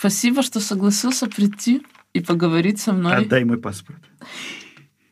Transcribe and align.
Спасибо, 0.00 0.42
что 0.42 0.60
согласился 0.60 1.26
прийти 1.26 1.82
и 2.14 2.20
поговорить 2.20 2.80
со 2.80 2.94
мной. 2.94 3.16
Отдай 3.16 3.44
мой 3.44 3.58
паспорт. 3.58 3.98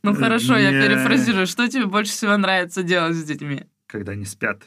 Ну 0.02 0.14
хорошо, 0.14 0.56
я 0.56 0.70
перефразирую. 0.70 1.46
Что 1.46 1.68
тебе 1.68 1.84
больше 1.84 2.12
всего 2.12 2.34
нравится 2.38 2.82
делать 2.82 3.14
с 3.14 3.22
детьми? 3.22 3.64
Когда 3.86 4.12
они 4.12 4.24
спят. 4.24 4.62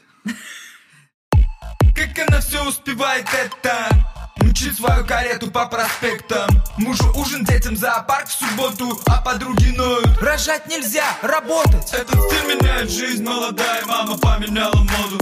Как 1.96 2.28
она 2.28 2.38
все 2.38 2.64
успевает 2.64 3.26
это 3.34 3.88
Мчит 4.36 4.76
свою 4.76 5.04
карету 5.04 5.50
по 5.50 5.66
проспектам 5.66 6.48
Мужу 6.78 7.04
ужин, 7.16 7.44
детям 7.44 7.76
зоопарк 7.76 8.28
в 8.28 8.32
субботу 8.32 9.00
А 9.06 9.20
подруги 9.22 9.74
ноют 9.76 10.18
Рожать 10.20 10.68
нельзя, 10.68 11.04
работать 11.22 11.92
Этот 11.92 12.14
стиль 12.14 12.54
меняет 12.54 12.90
жизнь 12.90 13.24
Молодая 13.24 13.84
мама 13.86 14.16
поменяла 14.18 14.76
моду 14.76 15.18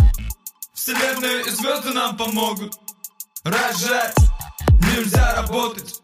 Вселенная 0.75 1.41
и 1.41 1.51
звезды 1.51 1.93
нам 1.93 2.17
помогут 2.17 2.75
Рожать 3.45 4.30
нельзя 4.81 5.35
работать 5.35 6.01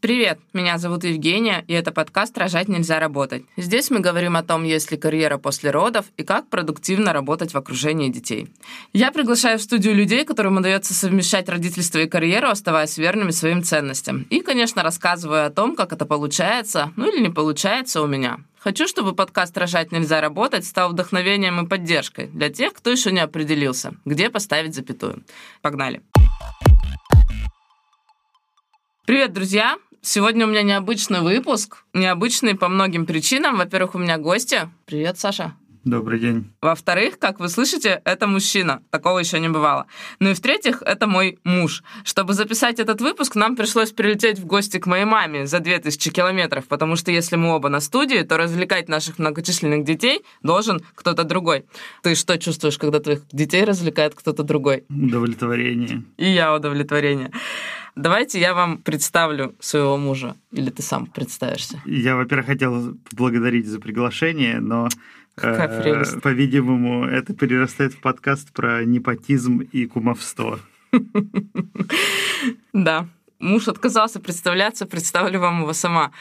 Привет, 0.00 0.38
меня 0.52 0.78
зовут 0.78 1.02
Евгения, 1.02 1.64
и 1.66 1.72
это 1.72 1.90
подкаст 1.90 2.38
«Рожать 2.38 2.68
нельзя 2.68 3.00
работать». 3.00 3.44
Здесь 3.56 3.90
мы 3.90 3.98
говорим 3.98 4.36
о 4.36 4.44
том, 4.44 4.62
есть 4.62 4.92
ли 4.92 4.96
карьера 4.96 5.36
после 5.36 5.72
родов 5.72 6.04
и 6.16 6.22
как 6.22 6.48
продуктивно 6.48 7.12
работать 7.12 7.52
в 7.52 7.56
окружении 7.56 8.08
детей. 8.08 8.48
Я 8.92 9.10
приглашаю 9.10 9.58
в 9.58 9.62
студию 9.62 9.96
людей, 9.96 10.24
которым 10.24 10.58
удается 10.58 10.94
совмещать 10.94 11.48
родительство 11.48 11.98
и 11.98 12.08
карьеру, 12.08 12.48
оставаясь 12.48 12.98
верными 12.98 13.32
своим 13.32 13.64
ценностям. 13.64 14.26
И, 14.30 14.42
конечно, 14.42 14.84
рассказываю 14.84 15.44
о 15.44 15.50
том, 15.50 15.74
как 15.74 15.92
это 15.92 16.06
получается, 16.06 16.92
ну 16.94 17.10
или 17.10 17.20
не 17.20 17.30
получается 17.30 18.00
у 18.00 18.06
меня. 18.06 18.38
Хочу, 18.60 18.86
чтобы 18.86 19.12
подкаст 19.12 19.58
«Рожать 19.58 19.90
нельзя 19.90 20.20
работать» 20.20 20.66
стал 20.66 20.90
вдохновением 20.90 21.64
и 21.64 21.68
поддержкой 21.68 22.28
для 22.28 22.48
тех, 22.48 22.74
кто 22.74 22.90
еще 22.90 23.10
не 23.10 23.20
определился, 23.20 23.94
где 24.04 24.30
поставить 24.30 24.74
запятую. 24.74 25.24
Погнали! 25.62 26.02
Привет, 29.06 29.32
друзья! 29.32 29.78
Сегодня 30.02 30.46
у 30.46 30.48
меня 30.48 30.62
необычный 30.62 31.20
выпуск. 31.20 31.84
Необычный 31.92 32.56
по 32.56 32.68
многим 32.68 33.06
причинам. 33.06 33.56
Во-первых, 33.56 33.94
у 33.94 33.98
меня 33.98 34.18
гости. 34.18 34.68
Привет, 34.86 35.18
Саша. 35.18 35.54
Добрый 35.86 36.18
день. 36.18 36.50
Во-вторых, 36.60 37.16
как 37.20 37.38
вы 37.38 37.48
слышите, 37.48 38.02
это 38.04 38.26
мужчина. 38.26 38.82
Такого 38.90 39.20
еще 39.20 39.38
не 39.38 39.48
бывало. 39.48 39.86
Ну 40.18 40.30
и 40.30 40.34
в-третьих, 40.34 40.82
это 40.84 41.06
мой 41.06 41.38
муж. 41.44 41.84
Чтобы 42.02 42.34
записать 42.34 42.80
этот 42.80 43.00
выпуск, 43.00 43.36
нам 43.36 43.54
пришлось 43.54 43.92
прилететь 43.92 44.40
в 44.40 44.46
гости 44.46 44.78
к 44.78 44.86
моей 44.86 45.04
маме 45.04 45.46
за 45.46 45.60
2000 45.60 46.10
километров, 46.10 46.66
потому 46.66 46.96
что 46.96 47.12
если 47.12 47.36
мы 47.36 47.54
оба 47.54 47.68
на 47.68 47.78
студии, 47.78 48.18
то 48.22 48.36
развлекать 48.36 48.88
наших 48.88 49.20
многочисленных 49.20 49.84
детей 49.84 50.22
должен 50.42 50.80
кто-то 50.96 51.22
другой. 51.22 51.66
Ты 52.02 52.16
что 52.16 52.36
чувствуешь, 52.36 52.78
когда 52.78 52.98
твоих 52.98 53.20
детей 53.30 53.62
развлекает 53.62 54.16
кто-то 54.16 54.42
другой? 54.42 54.84
Удовлетворение. 54.88 56.02
И 56.16 56.28
я 56.28 56.52
удовлетворение. 56.52 57.30
Давайте 57.94 58.40
я 58.40 58.54
вам 58.54 58.78
представлю 58.78 59.54
своего 59.60 59.96
мужа. 59.96 60.34
Или 60.50 60.70
ты 60.70 60.82
сам 60.82 61.06
представишься? 61.06 61.80
Я, 61.86 62.16
во-первых, 62.16 62.46
хотел 62.46 62.96
поблагодарить 63.08 63.68
за 63.68 63.78
приглашение, 63.78 64.58
но. 64.58 64.88
По-видимому, 65.36 67.04
это 67.04 67.34
перерастает 67.34 67.92
в 67.92 68.00
подкаст 68.00 68.52
про 68.52 68.84
непотизм 68.84 69.58
и 69.58 69.86
кумовство. 69.86 70.58
Да. 72.72 73.06
Муж 73.38 73.68
отказался 73.68 74.20
представляться, 74.20 74.86
представлю 74.86 75.40
вам 75.40 75.62
его 75.62 75.72
сама. 75.72 76.12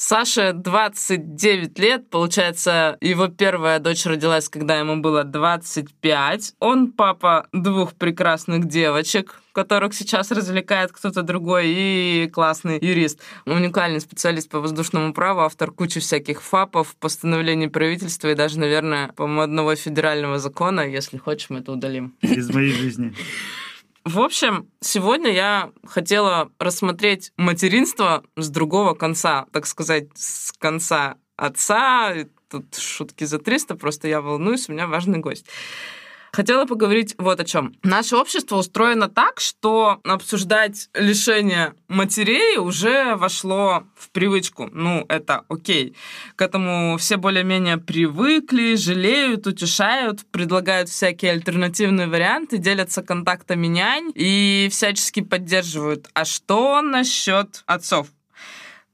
Саше 0.00 0.52
29 0.52 1.76
лет, 1.80 2.08
получается, 2.08 2.96
его 3.00 3.26
первая 3.26 3.80
дочь 3.80 4.06
родилась, 4.06 4.48
когда 4.48 4.78
ему 4.78 4.98
было 4.98 5.24
25. 5.24 6.54
Он 6.60 6.92
папа 6.92 7.48
двух 7.52 7.94
прекрасных 7.94 8.68
девочек, 8.68 9.42
которых 9.50 9.94
сейчас 9.94 10.30
развлекает 10.30 10.92
кто-то 10.92 11.22
другой, 11.22 11.64
и 11.66 12.30
классный 12.32 12.78
юрист. 12.80 13.18
Уникальный 13.44 14.00
специалист 14.00 14.48
по 14.48 14.60
воздушному 14.60 15.12
праву, 15.12 15.40
автор 15.40 15.72
кучи 15.72 15.98
всяких 15.98 16.42
ФАПов, 16.42 16.94
постановлений 17.00 17.66
правительства 17.66 18.28
и 18.28 18.36
даже, 18.36 18.60
наверное, 18.60 19.08
по-моему, 19.16 19.40
одного 19.40 19.74
федерального 19.74 20.38
закона. 20.38 20.82
Если 20.82 21.18
хочешь, 21.18 21.50
мы 21.50 21.58
это 21.58 21.72
удалим. 21.72 22.14
Из 22.22 22.48
моей 22.54 22.70
жизни. 22.70 23.12
В 24.08 24.20
общем, 24.20 24.70
сегодня 24.80 25.30
я 25.30 25.70
хотела 25.84 26.50
рассмотреть 26.58 27.30
материнство 27.36 28.24
с 28.36 28.48
другого 28.48 28.94
конца, 28.94 29.44
так 29.52 29.66
сказать, 29.66 30.06
с 30.14 30.50
конца 30.52 31.18
отца. 31.36 32.14
Тут 32.48 32.74
шутки 32.74 33.24
за 33.24 33.38
300, 33.38 33.74
просто 33.74 34.08
я 34.08 34.22
волнуюсь, 34.22 34.66
у 34.70 34.72
меня 34.72 34.86
важный 34.86 35.18
гость. 35.18 35.44
Хотела 36.32 36.66
поговорить 36.66 37.14
вот 37.18 37.40
о 37.40 37.44
чем. 37.44 37.74
Наше 37.82 38.16
общество 38.16 38.56
устроено 38.56 39.08
так, 39.08 39.40
что 39.40 40.00
обсуждать 40.04 40.88
лишение 40.94 41.74
матерей 41.88 42.58
уже 42.58 43.16
вошло 43.16 43.84
в 43.96 44.10
привычку. 44.10 44.68
Ну, 44.72 45.04
это 45.08 45.44
окей. 45.48 45.96
К 46.36 46.42
этому 46.42 46.96
все 46.98 47.16
более-менее 47.16 47.78
привыкли, 47.78 48.76
жалеют, 48.76 49.46
утешают, 49.46 50.26
предлагают 50.30 50.88
всякие 50.88 51.32
альтернативные 51.32 52.08
варианты, 52.08 52.58
делятся 52.58 53.02
контактами 53.02 53.66
нянь 53.66 54.12
и 54.14 54.68
всячески 54.70 55.20
поддерживают. 55.20 56.08
А 56.14 56.24
что 56.24 56.82
насчет 56.82 57.62
отцов? 57.66 58.08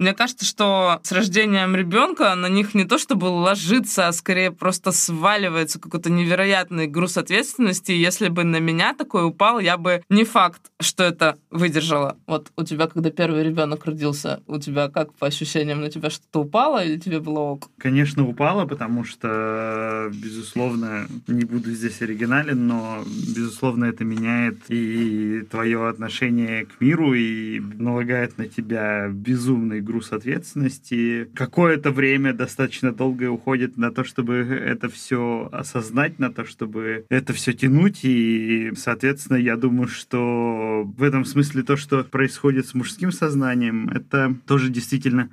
Мне 0.04 0.12
кажется, 0.12 0.44
что 0.44 1.00
с 1.03 1.12
рождением 1.12 1.75
ребенка 1.75 2.34
на 2.34 2.50
них 2.50 2.75
не 2.75 2.84
то 2.84 2.98
чтобы 2.98 3.25
ложится, 3.25 4.09
а 4.09 4.12
скорее 4.12 4.50
просто 4.50 4.92
сваливается 4.92 5.81
какой-то 5.81 6.10
невероятный 6.10 6.87
груз 6.87 7.16
ответственности. 7.16 7.92
Если 7.92 8.28
бы 8.28 8.44
на 8.44 8.60
меня 8.60 8.92
такой 8.92 9.26
упал, 9.26 9.60
я 9.60 9.78
бы 9.78 10.03
не 10.10 10.25
факт, 10.25 10.60
что 10.78 11.04
это 11.04 11.38
выдержала. 11.50 12.19
Вот 12.26 12.53
у 12.54 12.65
тебя, 12.65 12.87
когда 12.87 13.09
первый 13.09 13.44
ребенок 13.44 13.87
родился, 13.87 14.42
у 14.47 14.59
тебя 14.59 14.91
как 14.91 15.15
по 15.15 15.26
ощущениям 15.26 15.81
на 15.81 15.88
тебя 15.88 16.10
что-то 16.10 16.41
упало 16.41 16.84
или 16.84 16.98
тебе 16.98 17.19
было 17.19 17.38
ок? 17.38 17.71
Конечно, 17.78 18.28
упало, 18.28 18.66
потому 18.66 19.04
что, 19.04 20.10
безусловно, 20.12 21.06
не 21.28 21.47
буду 21.47 21.71
здесь 21.71 22.03
оригинален, 22.03 22.66
но, 22.66 23.03
безусловно, 23.34 23.86
это 23.86 24.04
меняет 24.04 24.59
и 24.69 25.47
твое 25.50 25.88
отношение 25.88 26.66
к 26.66 26.78
миру, 26.78 27.15
и 27.15 27.59
налагает 27.59 28.36
на 28.36 28.48
тебя 28.48 29.09
безумный 29.09 29.81
груз 29.81 29.94
ответственности. 30.12 31.28
Какое-то 31.34 31.91
время 31.91 32.32
достаточно 32.32 32.93
долгое 32.93 33.28
уходит 33.28 33.77
на 33.77 33.91
то, 33.91 34.05
чтобы 34.05 34.34
это 34.34 34.88
все 34.88 35.49
осознать, 35.53 36.19
на 36.19 36.32
то, 36.32 36.44
чтобы 36.44 37.06
это 37.09 37.32
все 37.32 37.53
тянуть, 37.53 38.00
и, 38.04 38.72
соответственно, 38.77 39.37
я 39.37 39.56
думаю, 39.56 39.88
что 39.88 40.84
в 40.84 41.03
этом 41.03 41.25
смысле 41.25 41.62
то, 41.62 41.77
что 41.77 42.04
происходит 42.04 42.66
с 42.66 42.75
мужским 42.75 43.12
сознанием, 43.12 43.88
это 43.88 44.34
тоже 44.47 44.71
действительно 44.71 45.31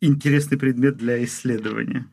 интересный 0.00 0.58
предмет 0.58 0.96
для 0.96 1.22
исследования. 1.24 2.06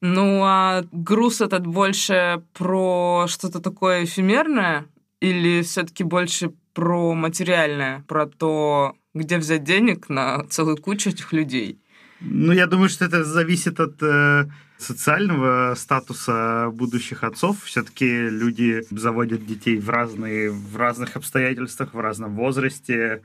Ну, 0.00 0.42
а 0.44 0.84
груз 0.92 1.40
этот 1.40 1.66
больше 1.66 2.42
про 2.56 3.26
что-то 3.28 3.60
такое 3.60 4.04
эфемерное 4.04 4.86
или 5.20 5.62
все-таки 5.62 6.04
больше 6.04 6.52
про 6.72 7.14
материальное, 7.14 8.04
про 8.06 8.26
то, 8.26 8.94
где 9.18 9.38
взять 9.38 9.64
денег 9.64 10.08
на 10.08 10.44
целую 10.48 10.76
кучу 10.76 11.10
этих 11.10 11.32
людей? 11.32 11.78
Ну, 12.20 12.52
я 12.52 12.66
думаю, 12.66 12.88
что 12.88 13.04
это 13.04 13.24
зависит 13.24 13.78
от 13.78 14.02
э, 14.02 14.46
социального 14.78 15.74
статуса 15.76 16.70
будущих 16.72 17.22
отцов. 17.22 17.62
Все-таки 17.64 18.28
люди 18.28 18.82
заводят 18.90 19.46
детей 19.46 19.78
в 19.78 19.88
разные, 19.88 20.50
в 20.50 20.76
разных 20.76 21.16
обстоятельствах, 21.16 21.94
в 21.94 22.00
разном 22.00 22.34
возрасте, 22.34 23.22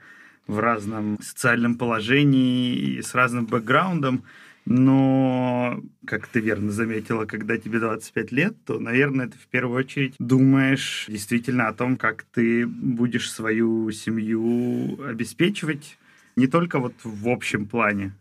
в 0.47 0.59
разном 0.59 1.17
социальном 1.21 1.75
положении 1.75 2.75
и 2.75 3.01
с 3.01 3.15
разным 3.15 3.45
бэкграундом. 3.45 4.23
Но, 4.65 5.81
как 6.05 6.27
ты 6.27 6.39
верно 6.39 6.71
заметила, 6.71 7.25
когда 7.25 7.57
тебе 7.57 7.79
25 7.79 8.31
лет, 8.31 8.55
то, 8.65 8.79
наверное, 8.79 9.27
ты 9.27 9.37
в 9.37 9.47
первую 9.47 9.79
очередь 9.79 10.15
думаешь 10.19 11.05
действительно 11.09 11.67
о 11.67 11.73
том, 11.73 11.97
как 11.97 12.23
ты 12.23 12.65
будешь 12.65 13.29
свою 13.31 13.91
семью 13.91 15.03
обеспечивать 15.05 15.97
не 16.35 16.47
только 16.47 16.79
вот 16.79 16.93
в 17.03 17.27
общем 17.27 17.67
плане, 17.67 18.13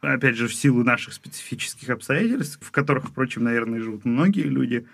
опять 0.00 0.36
же, 0.36 0.46
в 0.46 0.54
силу 0.54 0.84
наших 0.84 1.14
специфических 1.14 1.90
обстоятельств, 1.90 2.58
в 2.62 2.70
которых, 2.70 3.08
впрочем, 3.08 3.44
наверное, 3.44 3.80
живут 3.80 4.04
многие 4.04 4.44
люди, 4.44 4.86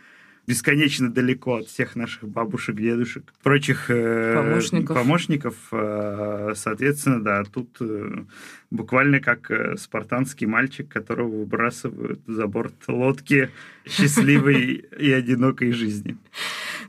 бесконечно 0.46 1.10
далеко 1.10 1.56
от 1.56 1.68
всех 1.68 1.96
наших 1.96 2.28
бабушек, 2.28 2.76
дедушек, 2.76 3.32
прочих 3.42 3.86
э, 3.88 4.34
Помощников. 4.34 4.96
помощников. 4.96 5.54
Э, 5.72 6.52
соответственно, 6.54 7.22
да, 7.22 7.44
тут 7.44 7.76
э, 7.80 8.24
буквально 8.70 9.20
как 9.20 9.50
э, 9.50 9.76
спартанский 9.76 10.46
мальчик, 10.46 10.88
которого 10.88 11.28
выбрасывают 11.40 12.20
за 12.26 12.46
борт 12.46 12.74
лодки 12.88 13.50
счастливой 13.86 14.84
и 14.98 15.12
одинокой 15.12 15.72
жизни. 15.72 16.16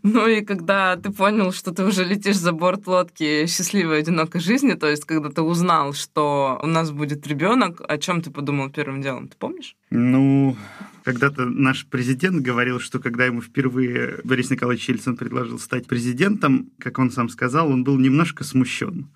Ну 0.07 0.27
и 0.27 0.45
когда 0.45 0.97
ты 0.97 1.11
понял, 1.11 1.51
что 1.51 1.71
ты 1.71 1.83
уже 1.83 2.03
летишь 2.03 2.37
за 2.37 2.51
борт 2.51 2.85
лодки 2.85 3.47
счастливой 3.47 3.97
одинокой 3.99 4.39
жизни, 4.39 4.73
то 4.73 4.87
есть 4.87 5.03
когда 5.03 5.29
ты 5.29 5.41
узнал, 5.41 5.93
что 5.93 6.59
у 6.61 6.67
нас 6.67 6.91
будет 6.91 7.25
ребенок, 7.25 7.81
о 7.87 7.97
чем 7.97 8.21
ты 8.21 8.29
подумал 8.29 8.69
первым 8.69 9.01
делом, 9.01 9.27
ты 9.27 9.35
помнишь? 9.35 9.75
Ну, 9.89 10.55
когда-то 11.03 11.45
наш 11.45 11.87
президент 11.87 12.43
говорил, 12.43 12.79
что 12.79 12.99
когда 12.99 13.25
ему 13.25 13.41
впервые 13.41 14.19
Борис 14.23 14.51
Николаевич 14.51 14.87
Ельцин 14.89 15.17
предложил 15.17 15.57
стать 15.57 15.87
президентом, 15.87 16.69
как 16.79 16.99
он 16.99 17.09
сам 17.09 17.27
сказал, 17.27 17.71
он 17.71 17.83
был 17.83 17.97
немножко 17.97 18.43
смущен. 18.43 19.07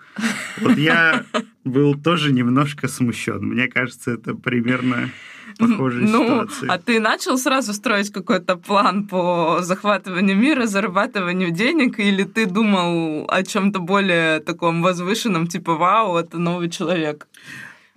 Вот 0.60 0.76
я 0.76 1.24
был 1.64 1.96
тоже 1.96 2.32
немножко 2.32 2.88
смущен. 2.88 3.40
Мне 3.40 3.68
кажется, 3.68 4.12
это 4.12 4.34
примерно 4.34 5.10
похожая 5.58 6.04
ну, 6.04 6.24
ситуация. 6.24 6.72
А 6.72 6.78
ты 6.78 7.00
начал 7.00 7.38
сразу 7.38 7.74
строить 7.74 8.12
какой-то 8.12 8.56
план 8.56 9.08
по 9.08 9.60
захватыванию 9.62 10.38
мира, 10.38 10.66
зарабатыванию 10.66 11.52
денег, 11.52 12.00
или 12.00 12.24
ты 12.24 12.46
думал 12.46 13.26
о 13.30 13.44
чем-то 13.44 13.80
более 13.80 14.40
таком 14.40 14.82
возвышенном, 14.82 15.48
типа 15.48 15.76
«Вау, 15.76 16.18
это 16.18 16.38
новый 16.38 16.70
человек»? 16.70 17.28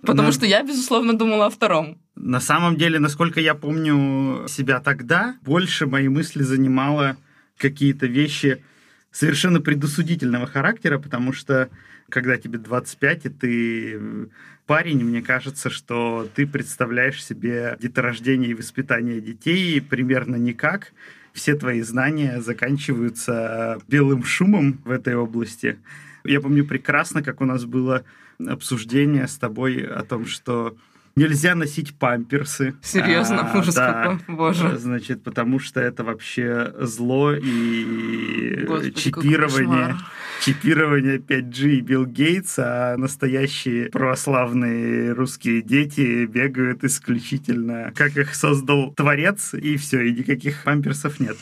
Потому 0.01 0.27
На- 0.27 0.33
что 0.33 0.45
я, 0.45 0.63
безусловно, 0.63 1.13
думала 1.13 1.45
о 1.45 1.49
втором. 1.49 1.97
На 2.15 2.41
самом 2.41 2.75
деле, 2.75 2.99
насколько 2.99 3.39
я 3.39 3.55
помню 3.55 4.45
себя 4.47 4.79
тогда, 4.79 5.37
больше 5.41 5.87
мои 5.87 6.09
мысли 6.09 6.43
занимало 6.43 7.15
какие-то 7.57 8.05
вещи 8.05 8.63
совершенно 9.11 9.61
предусудительного 9.61 10.45
характера, 10.45 10.99
потому 10.99 11.31
что 11.31 11.69
когда 12.13 12.37
тебе 12.37 12.59
25, 12.59 13.25
и 13.25 13.29
ты 13.29 13.93
э, 13.95 14.25
парень, 14.67 15.03
мне 15.03 15.23
кажется, 15.23 15.71
что 15.71 16.29
ты 16.35 16.45
представляешь 16.45 17.25
себе 17.25 17.75
деторождение 17.81 18.51
и 18.51 18.53
воспитание 18.53 19.19
детей 19.19 19.81
примерно 19.81 20.35
никак. 20.35 20.93
Все 21.33 21.55
твои 21.55 21.81
знания 21.81 22.39
заканчиваются 22.39 23.79
белым 23.87 24.23
шумом 24.23 24.79
в 24.85 24.91
этой 24.91 25.15
области. 25.15 25.79
Я 26.23 26.39
помню 26.39 26.65
прекрасно, 26.65 27.23
как 27.23 27.41
у 27.41 27.45
нас 27.45 27.65
было 27.65 28.03
обсуждение 28.39 29.27
с 29.27 29.35
тобой 29.37 29.83
о 29.83 30.03
том, 30.03 30.27
что 30.27 30.77
нельзя 31.15 31.55
носить 31.55 31.95
памперсы. 31.95 32.75
Серьезно? 32.81 33.51
А, 33.51 33.59
Ужас 33.59 33.75
да. 33.75 34.17
какой. 34.17 34.35
Боже. 34.35 34.77
Значит, 34.77 35.23
потому 35.23 35.59
что 35.59 35.79
это 35.79 36.03
вообще 36.03 36.73
зло 36.79 37.33
и 37.33 38.65
Господи, 38.65 38.91
чипирование. 38.91 39.97
Чипирование 40.41 41.19
5G 41.19 41.69
и 41.69 41.81
Билл 41.81 42.05
Гейтс, 42.05 42.55
а 42.57 42.97
настоящие 42.97 43.89
православные 43.89 45.13
русские 45.13 45.61
дети 45.61 46.25
бегают 46.25 46.83
исключительно, 46.83 47.93
как 47.95 48.17
их 48.17 48.35
создал 48.35 48.91
Творец, 48.91 49.53
и 49.53 49.77
все, 49.77 50.01
и 50.01 50.11
никаких 50.11 50.63
памперсов 50.63 51.21
нет. 51.21 51.37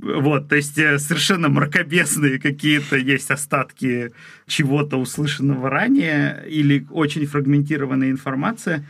Вот, 0.00 0.48
то 0.48 0.56
есть 0.56 0.78
э, 0.78 0.98
совершенно 0.98 1.48
мракобесные 1.48 2.40
какие-то 2.40 2.96
есть 2.96 3.30
остатки 3.30 4.12
чего-то 4.46 4.96
услышанного 4.96 5.68
ранее 5.68 6.42
или 6.48 6.86
очень 6.90 7.26
фрагментированная 7.26 8.10
информация. 8.10 8.84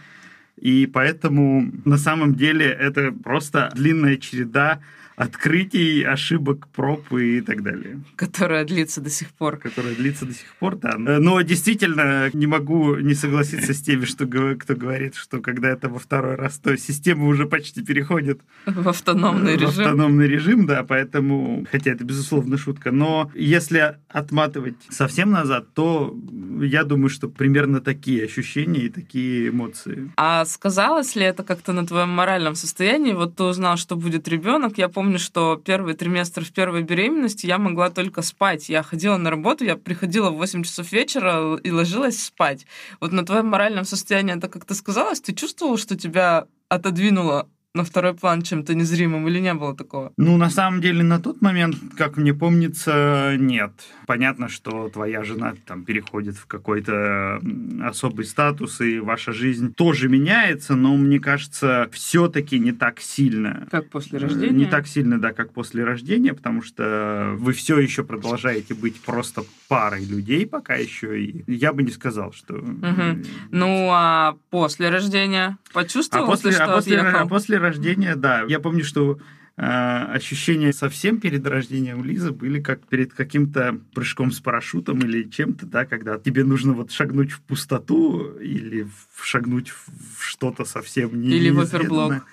И 0.60 0.86
поэтому 0.86 1.72
на 1.86 1.96
самом 1.96 2.34
деле 2.34 2.66
это 2.66 3.12
просто 3.12 3.70
длинная 3.74 4.18
череда 4.18 4.80
открытий, 5.16 6.02
ошибок, 6.02 6.68
проб 6.68 7.12
и 7.12 7.40
так 7.40 7.62
далее, 7.62 8.00
Которая 8.16 8.64
длится 8.64 9.00
до 9.00 9.10
сих 9.10 9.28
пор. 9.30 9.58
которая 9.58 9.94
длится 9.94 10.24
до 10.26 10.32
сих 10.32 10.54
пор, 10.58 10.76
да. 10.76 10.96
Но 10.98 11.40
действительно 11.42 12.30
не 12.32 12.46
могу 12.46 12.96
не 12.96 13.14
согласиться 13.14 13.72
с 13.74 13.80
теми, 13.82 14.04
что, 14.06 14.26
кто 14.26 14.74
говорит, 14.74 15.14
что 15.14 15.40
когда 15.40 15.68
это 15.68 15.88
во 15.88 15.98
второй 15.98 16.34
раз, 16.36 16.58
то 16.58 16.76
система 16.76 17.26
уже 17.26 17.46
почти 17.46 17.82
переходит 17.82 18.40
В 18.66 18.88
автономный 18.88 19.56
в 19.56 19.60
режим. 19.60 19.84
автономный 19.84 20.26
режим, 20.26 20.66
да, 20.66 20.82
поэтому, 20.84 21.66
хотя 21.70 21.90
это 21.92 22.04
безусловно 22.04 22.56
шутка, 22.58 22.90
но 22.90 23.30
если 23.34 23.96
отматывать 24.08 24.76
совсем 24.88 25.30
назад, 25.30 25.72
то 25.74 26.16
я 26.60 26.84
думаю, 26.84 27.10
что 27.10 27.28
примерно 27.28 27.80
такие 27.80 28.24
ощущения 28.24 28.80
и 28.82 28.88
такие 28.88 29.48
эмоции. 29.48 30.10
А 30.16 30.44
сказалось 30.44 31.14
ли 31.16 31.22
это 31.24 31.42
как-то 31.42 31.72
на 31.72 31.86
твоем 31.86 32.08
моральном 32.10 32.54
состоянии? 32.54 33.12
Вот 33.12 33.36
ты 33.36 33.44
узнал, 33.44 33.76
что 33.76 33.96
будет 33.96 34.28
ребенок. 34.28 34.78
Я 34.78 34.88
помню, 34.88 35.09
что 35.18 35.56
первый 35.56 35.94
триместр 35.94 36.44
в 36.44 36.52
первой 36.52 36.82
беременности 36.82 37.46
я 37.46 37.58
могла 37.58 37.90
только 37.90 38.22
спать. 38.22 38.68
Я 38.68 38.82
ходила 38.82 39.16
на 39.16 39.30
работу, 39.30 39.64
я 39.64 39.76
приходила 39.76 40.30
в 40.30 40.36
8 40.36 40.62
часов 40.62 40.92
вечера 40.92 41.56
и 41.56 41.70
ложилась 41.70 42.22
спать. 42.22 42.66
Вот 43.00 43.12
на 43.12 43.24
твоем 43.24 43.46
моральном 43.46 43.84
состоянии 43.84 44.36
это 44.36 44.48
как-то 44.48 44.74
сказалось? 44.74 45.20
Ты 45.20 45.34
чувствовал, 45.34 45.76
что 45.76 45.96
тебя 45.96 46.46
отодвинуло 46.68 47.48
на 47.74 47.84
второй 47.84 48.14
план 48.14 48.42
чем-то 48.42 48.74
незримым 48.74 49.28
или 49.28 49.38
не 49.38 49.54
было 49.54 49.76
такого? 49.76 50.12
Ну, 50.16 50.36
на 50.36 50.50
самом 50.50 50.80
деле, 50.80 51.04
на 51.04 51.20
тот 51.20 51.40
момент, 51.40 51.76
как 51.96 52.16
мне 52.16 52.34
помнится, 52.34 53.36
нет. 53.38 53.72
Понятно, 54.06 54.48
что 54.48 54.88
твоя 54.88 55.22
жена 55.22 55.54
там 55.66 55.84
переходит 55.84 56.36
в 56.36 56.46
какой-то 56.46 57.40
особый 57.84 58.24
статус, 58.24 58.80
и 58.80 58.98
ваша 58.98 59.32
жизнь 59.32 59.72
тоже 59.72 60.08
меняется, 60.08 60.74
но 60.74 60.96
мне 60.96 61.20
кажется, 61.20 61.88
все-таки 61.92 62.58
не 62.58 62.72
так 62.72 63.00
сильно. 63.00 63.68
Как 63.70 63.88
после 63.88 64.18
Э, 64.18 64.22
рождения? 64.22 64.50
Не 64.50 64.66
так 64.66 64.88
сильно, 64.88 65.20
да, 65.20 65.32
как 65.32 65.52
после 65.52 65.84
рождения, 65.84 66.34
потому 66.34 66.62
что 66.62 67.34
вы 67.38 67.52
все 67.52 67.78
еще 67.78 68.02
продолжаете 68.02 68.74
быть 68.74 69.00
просто 69.00 69.44
парой 69.68 70.04
людей 70.04 70.44
пока 70.44 70.74
еще. 70.74 71.22
И 71.22 71.44
я 71.46 71.72
бы 71.72 71.84
не 71.84 71.92
сказал, 71.92 72.32
что... 72.32 72.54
Мгм. 72.54 73.22
Ну, 73.52 73.88
а 73.92 74.36
после 74.50 74.90
рождения 74.90 75.56
почувствовал 75.72 76.24
а 76.24 76.26
после, 76.26 76.50
ты, 76.50 76.56
что 76.56 76.64
а 76.64 76.74
после, 76.74 76.98
отъехал? 76.98 77.20
а 77.20 77.26
после 77.28 77.59
рождения, 77.60 78.16
да. 78.16 78.44
Я 78.48 78.58
помню, 78.60 78.84
что 78.84 79.18
э, 79.56 79.62
ощущения 79.62 80.72
совсем 80.72 81.20
перед 81.20 81.46
рождением 81.46 82.02
Лизы 82.04 82.32
были 82.32 82.60
как 82.60 82.80
перед 82.86 83.12
каким-то 83.12 83.78
прыжком 83.94 84.32
с 84.32 84.40
парашютом 84.40 84.98
или 85.00 85.28
чем-то, 85.28 85.66
да, 85.66 85.84
когда 85.84 86.18
тебе 86.18 86.44
нужно 86.44 86.72
вот 86.72 86.90
шагнуть 86.90 87.32
в 87.32 87.40
пустоту 87.40 88.36
или 88.38 88.88
шагнуть 89.22 89.70
в 89.70 90.22
что-то 90.22 90.64
совсем 90.64 91.20
не 91.20 91.28
Или 91.28 91.50
в 91.50 91.60
оверблок. 91.60 92.24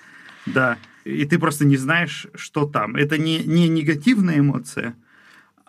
Да. 0.46 0.78
И 1.04 1.24
ты 1.24 1.38
просто 1.38 1.64
не 1.64 1.76
знаешь, 1.76 2.26
что 2.34 2.66
там. 2.66 2.96
Это 2.96 3.16
не, 3.18 3.38
не 3.44 3.68
негативная 3.68 4.40
эмоция, 4.40 4.94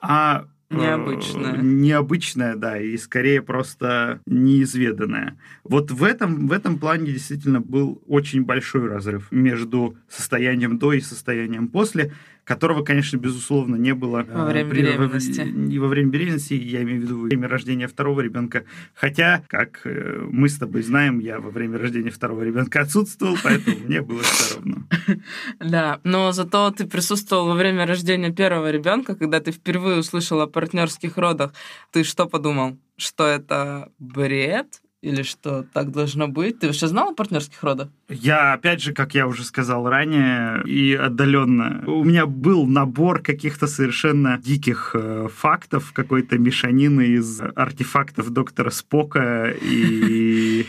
а 0.02 0.48
э, 0.70 0.76
Необычная. 0.76 1.58
необычная, 1.58 2.56
да, 2.56 2.80
и 2.80 2.98
скорее 2.98 3.42
просто 3.42 4.22
неизведанная. 4.26 5.38
Вот 5.64 5.92
в 5.92 6.04
этом, 6.04 6.48
в 6.48 6.52
этом 6.52 6.78
плане 6.80 7.12
действительно 7.12 7.60
был 7.60 8.02
очень 8.08 8.44
большой 8.44 8.88
разрыв 8.88 9.32
между 9.32 9.98
состоянием 10.08 10.78
до 10.78 10.94
и 10.94 11.02
состоянием 11.02 11.68
после, 11.68 12.14
которого, 12.50 12.84
конечно, 12.84 13.18
безусловно, 13.18 13.76
не 13.76 13.94
было 13.94 14.26
Во 14.28 14.42
э, 14.42 14.52
время 14.52 14.70
при- 14.72 14.82
во- 14.82 14.88
беременности. 14.88 15.42
И 15.72 15.78
во 15.78 15.88
время 15.88 16.10
беременности, 16.10 16.56
я 16.56 16.82
имею 16.82 17.02
в 17.02 17.04
виду 17.04 17.18
во 17.20 17.24
время 17.28 17.48
рождения 17.48 17.88
второго 17.88 18.22
ребенка. 18.22 18.64
Хотя, 18.96 19.44
как 19.48 19.82
э, 19.86 20.28
мы 20.32 20.50
с 20.50 20.58
тобой 20.58 20.82
знаем, 20.82 21.20
я 21.20 21.40
во 21.40 21.52
время 21.52 21.78
рождения 21.78 22.10
второго 22.10 22.42
ребенка 22.42 22.82
отсутствовал, 22.82 23.38
поэтому 23.44 23.78
мне 23.86 24.02
было 24.02 24.24
все 24.24 24.56
равно. 24.56 24.78
Да, 25.60 26.00
но 26.04 26.32
зато 26.32 26.72
ты 26.72 26.86
присутствовал 26.88 27.48
во 27.48 27.54
время 27.54 27.86
рождения 27.86 28.32
первого 28.34 28.72
ребенка, 28.72 29.16
когда 29.16 29.40
ты 29.40 29.52
впервые 29.52 30.00
услышал 30.00 30.42
о 30.42 30.48
партнерских 30.48 31.18
родах. 31.18 31.54
Ты 31.92 32.04
что 32.04 32.26
подумал? 32.26 32.78
Что 32.98 33.28
это 33.28 33.92
бред? 34.00 34.82
Или 35.02 35.24
что 35.24 35.64
так 35.64 35.92
должно 35.92 36.28
быть? 36.28 36.60
Ты 36.60 36.68
вообще 36.68 36.88
знал 36.88 37.12
о 37.12 37.14
партнерских 37.14 37.64
родах? 37.64 37.88
Я, 38.10 38.52
опять 38.52 38.82
же, 38.82 38.94
как 38.94 39.16
я 39.16 39.28
уже 39.28 39.46
сказал 39.46 39.88
ранее, 39.88 40.62
и 40.66 40.94
отдаленно, 40.94 41.86
у 41.88 42.04
меня 42.04 42.26
был 42.26 42.68
набор 42.68 43.22
каких-то 43.22 43.68
совершенно 43.68 44.38
диких 44.38 44.92
э, 44.94 45.30
фактов, 45.34 45.94
какой-то 45.94 46.38
мешанины 46.38 47.08
из 47.08 47.40
артефактов 47.56 48.30
доктора 48.32 48.72
Спока 48.72 49.54
и 49.62 50.66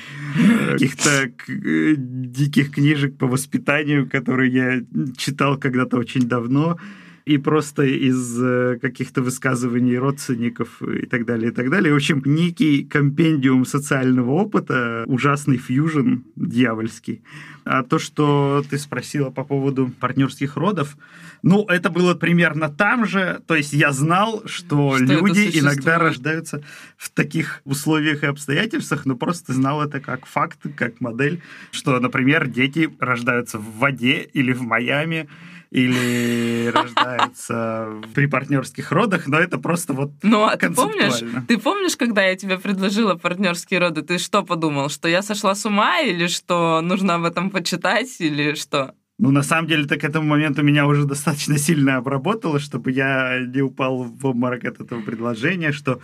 каких-то 0.72 1.32
э, 1.48 1.94
диких 1.96 2.70
книжек 2.70 3.18
по 3.18 3.26
воспитанию, 3.26 4.08
которые 4.08 4.52
я 4.52 4.80
читал 5.16 5.58
когда-то 5.58 5.96
очень 5.96 6.28
давно. 6.28 6.78
И 7.24 7.38
просто 7.38 7.82
из 7.82 8.42
э, 8.42 8.78
каких-то 8.80 9.22
высказываний 9.22 9.96
родственников 9.98 10.82
и 10.82 11.06
так 11.06 11.26
далее, 11.26 11.50
и 11.50 11.54
так 11.54 11.70
далее. 11.70 11.92
В 11.92 11.96
общем, 11.96 12.22
некий 12.24 12.84
компендиум 12.84 13.64
социального 13.64 14.30
опыта, 14.30 15.04
ужасный 15.06 15.58
фьюжн 15.58 16.22
дьявольский. 16.36 17.22
А 17.64 17.82
то, 17.82 17.98
что 17.98 18.64
ты 18.68 18.78
спросила 18.78 19.30
по 19.30 19.44
поводу 19.44 19.92
партнерских 20.00 20.56
родов, 20.56 20.96
ну, 21.42 21.64
это 21.66 21.90
было 21.90 22.14
примерно 22.14 22.68
там 22.68 23.06
же. 23.06 23.42
То 23.46 23.54
есть 23.54 23.72
я 23.72 23.92
знал, 23.92 24.42
что, 24.46 24.96
Что 24.96 25.04
люди 25.04 25.50
иногда 25.52 25.98
рождаются 25.98 26.62
в 26.96 27.10
таких 27.10 27.60
условиях 27.64 28.22
и 28.22 28.26
обстоятельствах, 28.26 29.06
но 29.06 29.16
просто 29.16 29.52
знал 29.52 29.82
это 29.82 30.00
как 30.00 30.26
факт, 30.26 30.58
как 30.76 31.00
модель, 31.00 31.42
что, 31.70 31.98
например, 32.00 32.48
дети 32.48 32.90
рождаются 32.98 33.58
в 33.58 33.78
воде 33.78 34.22
или 34.32 34.52
в 34.52 34.62
Майами, 34.62 35.28
или 35.70 36.66
рождаются 36.74 37.88
при 38.14 38.26
партнерских 38.26 38.90
родах, 38.92 39.26
но 39.26 39.38
это 39.38 39.58
просто 39.58 39.92
вот 39.92 40.10
Ну, 40.22 40.44
а 40.44 40.56
ты 40.56 40.70
помнишь, 40.70 41.00
концептуально. 41.18 41.44
ты 41.46 41.58
помнишь, 41.58 41.96
когда 41.96 42.22
я 42.24 42.36
тебе 42.36 42.58
предложила 42.58 43.14
партнерские 43.14 43.80
роды, 43.80 44.02
ты 44.02 44.18
что 44.18 44.42
подумал? 44.42 44.88
Что 44.88 45.08
я 45.08 45.22
сошла 45.22 45.54
с 45.54 45.64
ума 45.64 46.00
или 46.00 46.26
что 46.26 46.80
нужно 46.80 47.14
об 47.14 47.24
этом 47.24 47.50
почитать 47.50 48.16
или 48.20 48.54
что? 48.54 48.94
Ну, 49.22 49.30
на 49.30 49.42
самом 49.42 49.68
деле, 49.68 49.86
так 49.86 50.00
к 50.00 50.04
этому 50.04 50.26
моменту 50.26 50.62
меня 50.62 50.86
уже 50.86 51.04
достаточно 51.04 51.58
сильно 51.58 51.96
обработало, 51.96 52.58
чтобы 52.58 52.90
я 52.90 53.38
не 53.40 53.60
упал 53.60 54.02
в 54.04 54.24
обморок 54.26 54.64
от 54.64 54.80
этого 54.80 55.02
предложения, 55.02 55.72
что 55.72 56.00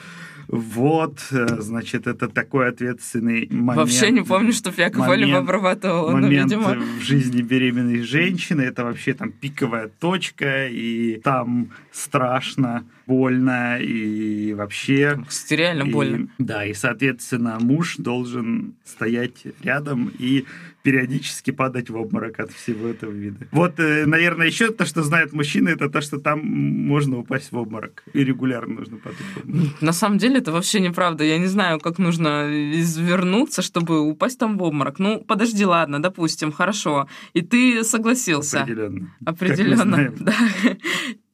вот, 0.49 1.19
э, 1.31 1.61
значит, 1.61 2.07
это 2.07 2.29
такой 2.29 2.69
ответственный 2.69 3.49
момент. 3.51 3.77
Вообще 3.77 4.11
не 4.11 4.23
помню, 4.23 4.53
что 4.53 4.73
я 4.77 4.91
кого-либо 4.91 5.39
обрабатывала, 5.39 6.17
но, 6.17 6.29
видимо... 6.29 6.77
в 6.77 7.03
жизни 7.03 7.43
беременной 7.43 8.03
женщины, 8.03 8.63
это 8.63 8.85
вообще 8.85 9.15
там 9.15 9.33
пиковая 9.33 9.89
точка, 9.89 10.69
и 10.69 11.21
там 11.23 11.71
страшно, 11.93 12.85
больно, 13.07 13.79
и 13.79 14.55
вообще... 14.55 15.19
Кстати, 15.27 15.55
реально 15.55 15.85
и, 15.85 15.93
больно. 15.93 16.29
Да, 16.39 16.65
и, 16.65 16.75
соответственно, 16.75 17.59
муж 17.61 17.97
должен 17.99 18.75
стоять 18.85 19.45
рядом 19.63 20.13
и 20.19 20.45
периодически 20.87 21.51
падать 21.51 21.91
в 21.91 21.97
обморок 21.97 22.39
от 22.39 22.53
всего 22.53 22.87
этого 22.87 23.11
вида. 23.11 23.49
Вот, 23.51 23.81
э, 23.81 24.07
наверное, 24.07 24.47
еще 24.47 24.71
то, 24.71 24.87
что 24.87 25.03
знают 25.03 25.33
мужчины, 25.33 25.71
это 25.71 25.89
то, 25.89 26.01
что 26.01 26.19
там 26.19 26.39
можно 26.47 27.19
упасть 27.19 27.51
в 27.51 27.57
обморок. 27.59 28.05
И 28.15 28.25
регулярно 28.25 28.75
нужно 28.75 28.99
падать 28.99 29.19
в 29.35 29.39
обморок. 29.39 29.83
На 29.83 29.93
самом 29.93 30.19
деле 30.19 30.39
это 30.39 30.53
вообще 30.53 30.79
неправда. 30.81 31.25
Я 31.25 31.39
не 31.39 31.49
знаю, 31.49 31.81
как 31.81 31.99
нужно 31.99 32.49
извернуться, 32.81 33.63
чтобы 33.63 34.01
упасть 34.01 34.39
там 34.39 34.59
в 34.59 34.63
обморок. 34.63 35.01
Ну, 35.01 35.25
подожди, 35.27 35.65
ладно, 35.65 36.01
допустим, 36.01 36.53
хорошо. 36.53 37.09
И 37.35 37.43
ты 37.43 37.83
согласился. 37.83 38.63
Определенно. 38.63 39.15
Определенно, 39.27 40.13
да. 40.21 40.35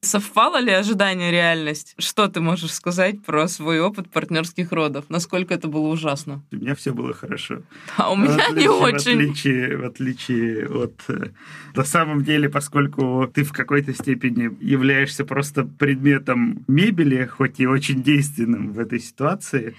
Совпало 0.04 0.58
ли 0.58 0.72
ожидание 0.72 1.30
реальность? 1.30 1.94
Что 1.96 2.26
ты 2.26 2.40
можешь 2.40 2.72
сказать 2.72 3.22
про 3.22 3.46
свой 3.46 3.78
опыт 3.80 4.10
партнерских 4.10 4.72
родов? 4.72 5.04
Насколько 5.08 5.54
это 5.54 5.68
было 5.68 5.86
ужасно? 5.86 6.42
У 6.50 6.56
меня 6.56 6.74
все 6.74 6.92
было 6.92 7.14
хорошо. 7.14 7.62
А 7.96 8.10
у 8.12 8.16
меня 8.16 8.34
отличие, 8.34 8.62
не 8.62 8.68
очень. 8.68 9.16
В 9.16 9.20
отличие, 9.20 9.76
в 9.76 9.84
отличие 9.84 10.66
от... 10.66 11.00
э, 11.06 11.30
На 11.76 11.84
самом 11.84 12.24
деле, 12.24 12.48
поскольку 12.48 13.30
ты 13.32 13.44
в 13.44 13.52
какой-то 13.52 13.94
степени 13.94 14.50
являешься 14.60 15.24
просто 15.24 15.62
предметом 15.62 16.64
мебели, 16.66 17.24
хоть 17.26 17.60
и 17.60 17.66
очень 17.68 18.02
действенным 18.02 18.72
в 18.72 18.80
этой 18.80 18.98
ситуации, 18.98 19.76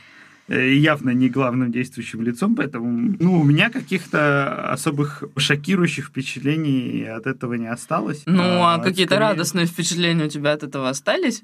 явно 0.48 1.12
не 1.12 1.30
главным 1.30 1.72
действующим 1.72 2.22
лицом, 2.22 2.56
поэтому 2.56 3.16
ну, 3.20 3.40
у 3.40 3.44
меня 3.44 3.70
каких-то 3.70 4.72
особых 4.72 5.24
шокирующих 5.38 6.08
впечатлений 6.08 7.06
от 7.06 7.28
этого 7.28 7.54
не 7.54 7.68
осталось. 7.68 8.24
Ну, 8.26 8.42
а, 8.42 8.76
А, 8.76 8.80
какие-то 8.80 9.16
скорее- 9.16 9.30
радостные 9.30 9.66
впечатления 9.66 10.26
у 10.26 10.30
тебя 10.30 10.52
от 10.54 10.64
этого 10.64 10.90
остались? 10.90 11.42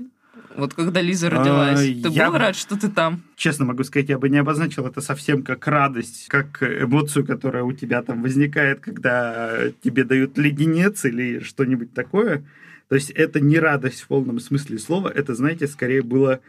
Вот 0.57 0.73
когда 0.73 0.99
Лиза 1.01 1.29
родилась, 1.29 1.79
А, 1.79 1.83
ты 1.83 2.09
я 2.09 2.25
был 2.25 2.33
бы- 2.33 2.39
рад, 2.39 2.55
что 2.55 2.77
ты 2.77 2.89
там? 2.89 3.21
честно 3.37 3.65
могу 3.65 3.83
сказать, 3.83 4.09
я 4.09 4.17
бы 4.19 4.27
не 4.29 4.37
обозначил 4.39 4.85
это 4.85 4.99
совсем 4.99 5.43
как 5.43 5.65
радость, 5.67 6.27
как 6.27 6.61
эмоцию, 6.61 7.25
которая 7.25 7.63
у 7.63 7.71
тебя 7.71 8.01
там 8.01 8.21
возникает, 8.21 8.81
когда 8.81 9.69
тебе 9.81 10.03
дают 10.03 10.37
леденец 10.37 11.05
или 11.05 11.39
что-нибудь 11.39 11.93
такое. 11.93 12.43
То 12.89 12.95
есть 12.95 13.11
это 13.11 13.39
не 13.39 13.59
радость 13.59 14.01
в 14.01 14.07
полном 14.07 14.39
смысле 14.39 14.79
слова, 14.79 15.07
это, 15.09 15.35
знаете, 15.35 15.67
скорее 15.67 16.01
было 16.01 16.39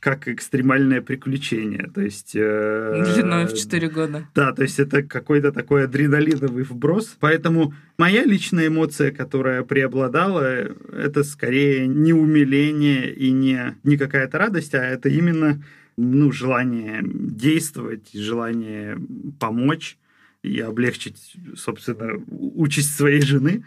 как 0.00 0.28
экстремальное 0.28 1.02
приключение. 1.02 1.90
То 1.94 2.00
есть... 2.00 2.32
э, 2.34 3.04
Длиной 3.14 3.46
в 3.46 3.54
4 3.54 3.88
года. 3.90 4.26
Да, 4.34 4.52
то 4.52 4.62
есть 4.62 4.80
это 4.80 5.02
какой-то 5.02 5.52
такой 5.52 5.84
адреналиновый 5.84 6.64
вброс. 6.64 7.16
Поэтому 7.20 7.74
моя 7.98 8.24
личная 8.24 8.68
эмоция, 8.68 9.12
которая 9.12 9.62
преобладала, 9.62 10.44
это 10.44 11.22
скорее 11.22 11.86
не 11.86 12.14
умиление 12.14 13.12
и 13.14 13.30
не, 13.30 13.76
не 13.84 13.98
какая-то 13.98 14.38
радость, 14.38 14.74
а 14.74 14.82
это 14.82 15.10
именно 15.10 15.62
ну, 15.98 16.32
желание 16.32 17.02
действовать, 17.04 18.10
желание 18.14 18.98
помочь 19.38 19.98
и 20.42 20.58
облегчить, 20.60 21.36
собственно, 21.56 22.22
участь 22.30 22.96
своей 22.96 23.20
жены. 23.20 23.64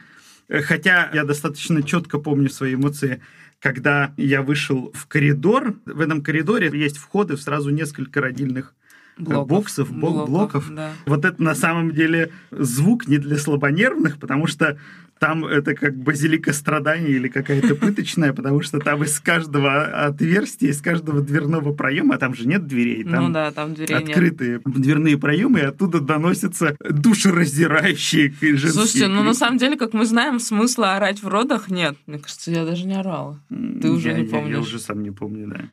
Э, 0.48 0.62
Хотя 0.62 1.12
я 1.14 1.26
достаточно 1.26 1.84
четко 1.84 2.18
помню 2.18 2.50
свои 2.50 2.74
эмоции, 2.74 3.22
когда 3.64 4.14
я 4.18 4.42
вышел 4.42 4.92
в 4.94 5.08
коридор. 5.08 5.76
В 5.86 6.02
этом 6.02 6.22
коридоре 6.22 6.70
есть 6.78 6.98
входы 6.98 7.38
в 7.38 7.42
сразу 7.42 7.70
несколько 7.70 8.20
родильных 8.20 8.76
Блоков. 9.18 9.48
боксов, 9.48 9.92
бо- 9.92 10.26
блоков. 10.26 10.70
Да. 10.74 10.92
Вот 11.06 11.24
это 11.26 11.42
на 11.42 11.56
самом 11.56 11.92
деле 11.92 12.32
звук 12.52 13.08
не 13.08 13.18
для 13.18 13.38
слабонервных, 13.38 14.18
потому 14.18 14.48
что 14.48 14.78
там 15.20 15.46
это 15.46 15.74
как 15.76 15.96
базилика 15.96 16.52
страданий 16.52 17.12
или 17.12 17.28
какая-то 17.30 17.76
пыточная, 17.76 18.34
потому 18.34 18.62
что 18.62 18.80
там 18.80 19.04
из 19.04 19.20
каждого 19.22 19.84
отверстия, 20.08 20.70
из 20.72 20.82
каждого 20.82 21.22
дверного 21.22 21.74
проема, 21.74 22.16
а 22.16 22.18
там 22.18 22.34
же 22.34 22.46
нет 22.48 22.66
дверей, 22.68 23.04
там 23.06 23.28
Ну 23.28 23.34
да, 23.34 23.52
там 23.52 23.74
дверей 23.74 23.94
нет. 24.00 24.10
открытые 24.10 24.60
дверные 24.66 25.18
проемы, 25.18 25.60
и 25.60 25.64
оттуда 25.64 26.02
доносятся 26.02 26.76
душераздирающие 26.84 28.34
женские 28.42 28.72
Слушайте, 28.72 29.08
ну 29.08 29.18
на 29.22 29.30
крики. 29.30 29.38
самом 29.38 29.58
деле, 29.58 29.78
как 29.78 29.94
мы 29.94 30.06
знаем, 30.06 30.40
смысла 30.40 30.96
орать 30.96 31.22
в 31.24 31.28
родах 31.28 31.70
нет. 31.70 31.96
Мне 32.08 32.20
кажется, 32.20 32.52
я 32.52 32.66
даже 32.66 32.86
не 32.86 32.96
орала. 32.96 33.40
ты 33.50 33.90
уже 33.90 34.10
Я- 34.10 34.18
не 34.18 34.24
я- 34.26 34.30
помнишь. 34.30 34.52
Я 34.56 34.60
уже 34.60 34.80
сам 34.80 35.04
не 35.04 35.12
помню, 35.12 35.48
да. 35.48 35.70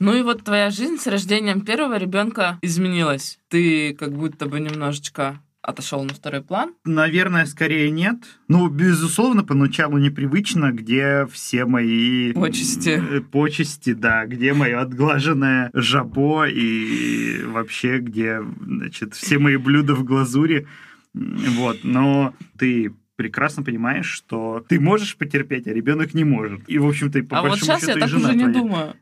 Ну 0.00 0.14
и 0.14 0.22
вот 0.22 0.42
твоя 0.44 0.70
жизнь 0.70 0.96
с 0.96 1.06
рождением 1.06 1.60
первого 1.60 1.98
ребенка 1.98 2.58
изменилась. 2.62 3.38
Ты 3.48 3.94
как 3.94 4.12
будто 4.12 4.46
бы 4.46 4.58
немножечко 4.58 5.40
отошел 5.62 6.02
на 6.04 6.14
второй 6.14 6.42
план. 6.42 6.74
Наверное, 6.86 7.44
скорее 7.44 7.90
нет. 7.90 8.16
Ну, 8.48 8.68
безусловно, 8.68 9.44
поначалу 9.44 9.98
непривычно, 9.98 10.72
где 10.72 11.26
все 11.30 11.66
мои... 11.66 12.32
Почести. 12.32 12.98
э, 12.98 13.20
Почести, 13.20 13.92
да. 13.92 14.24
Где 14.24 14.54
мое 14.54 14.80
отглаженное 14.80 15.70
жабо 15.74 16.46
и 16.46 17.42
вообще 17.44 17.98
где, 17.98 18.40
значит, 18.58 19.14
все 19.14 19.38
мои 19.38 19.56
блюда 19.58 19.94
в 19.94 20.02
глазури. 20.04 20.66
Вот. 21.12 21.80
Но 21.82 22.34
ты 22.58 22.94
прекрасно 23.16 23.62
понимаешь, 23.62 24.06
что 24.06 24.64
ты 24.66 24.80
можешь 24.80 25.14
потерпеть, 25.18 25.66
а 25.66 25.74
ребенок 25.74 26.14
не 26.14 26.24
может. 26.24 26.62
И, 26.68 26.78
в 26.78 26.86
общем-то, 26.86 27.22
по 27.24 27.40
а 27.40 27.42
вот 27.42 27.50
большому 27.50 27.78
сейчас 27.78 27.82
я 27.82 27.94
счету 27.94 27.98
и 27.98 28.00
так 28.00 28.18
уже 28.18 28.34
не 28.34 28.44
твоя. 28.44 28.58
думаю. 28.58 28.94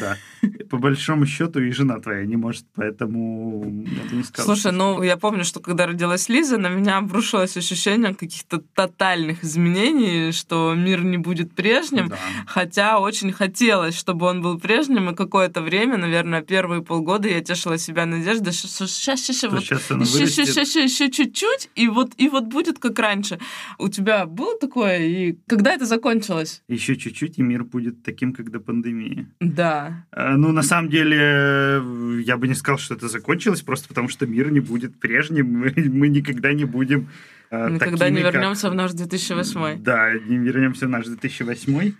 Да. 0.00 0.16
По 0.70 0.78
большому 0.78 1.26
счету 1.26 1.60
и 1.60 1.70
жена 1.70 1.98
твоя 2.00 2.24
не 2.26 2.36
может, 2.36 2.64
поэтому 2.74 3.60
бы 3.60 4.16
не 4.16 4.22
сказал. 4.22 4.54
Слушай, 4.54 4.72
ну 4.72 5.02
я 5.02 5.16
помню, 5.16 5.44
что 5.44 5.60
когда 5.60 5.86
родилась 5.86 6.28
Лиза, 6.28 6.58
на 6.58 6.68
меня 6.68 6.98
обрушилось 6.98 7.56
ощущение 7.56 8.14
каких-то 8.14 8.58
тотальных 8.74 9.44
изменений, 9.44 10.32
что 10.32 10.74
мир 10.74 11.04
не 11.04 11.18
будет 11.18 11.54
прежним. 11.54 12.08
Да. 12.08 12.16
Хотя 12.46 12.98
очень 12.98 13.32
хотелось, 13.32 13.96
чтобы 13.96 14.26
он 14.26 14.42
был 14.42 14.58
прежним, 14.58 15.10
и 15.10 15.14
какое-то 15.14 15.62
время, 15.62 15.96
наверное, 15.96 16.42
первые 16.42 16.82
полгода 16.82 17.28
я 17.28 17.40
тешила 17.40 17.78
себя 17.78 18.06
надеждой, 18.06 18.52
что 18.52 18.86
сейчас, 18.86 19.20
сейчас, 19.20 19.50
вот 19.50 19.62
еще, 19.62 20.42
еще, 20.42 20.60
еще, 20.60 20.84
еще 20.84 21.10
чуть-чуть, 21.10 21.70
и 21.74 21.88
вот, 21.88 22.12
и 22.16 22.28
вот 22.28 22.44
будет 22.44 22.78
как 22.78 22.98
раньше. 22.98 23.38
У 23.78 23.88
тебя 23.88 24.26
было 24.26 24.58
такое, 24.58 24.98
и 24.98 25.36
когда 25.46 25.72
это 25.72 25.86
закончилось? 25.86 26.62
Еще 26.68 26.96
чуть-чуть, 26.96 27.38
и 27.38 27.42
мир 27.42 27.64
будет 27.64 28.02
таким, 28.02 28.32
как 28.32 28.50
до 28.50 28.60
пандемии. 28.60 29.28
Да. 29.40 30.04
Э, 30.12 30.36
Ну, 30.36 30.52
на 30.58 30.64
самом 30.64 30.90
деле, 30.90 31.16
э, 31.20 32.20
я 32.24 32.36
бы 32.36 32.48
не 32.48 32.54
сказал, 32.54 32.78
что 32.78 32.94
это 32.94 33.08
закончилось, 33.08 33.62
просто 33.62 33.88
потому 33.88 34.08
что 34.08 34.26
мир 34.26 34.50
не 34.50 34.60
будет 34.60 34.98
прежним, 34.98 35.46
мы, 35.60 35.72
мы 35.76 36.08
никогда 36.08 36.52
не 36.52 36.64
будем 36.64 37.08
э, 37.50 37.70
Никогда 37.70 37.98
такими, 37.98 38.16
не 38.16 38.22
как- 38.22 38.34
вернемся 38.34 38.70
в 38.70 38.74
наш 38.74 38.92
2008. 38.92 39.82
Да, 39.82 40.12
не 40.14 40.38
вернемся 40.38 40.86
в 40.86 40.90
наш 40.90 41.06
2008. 41.06 41.92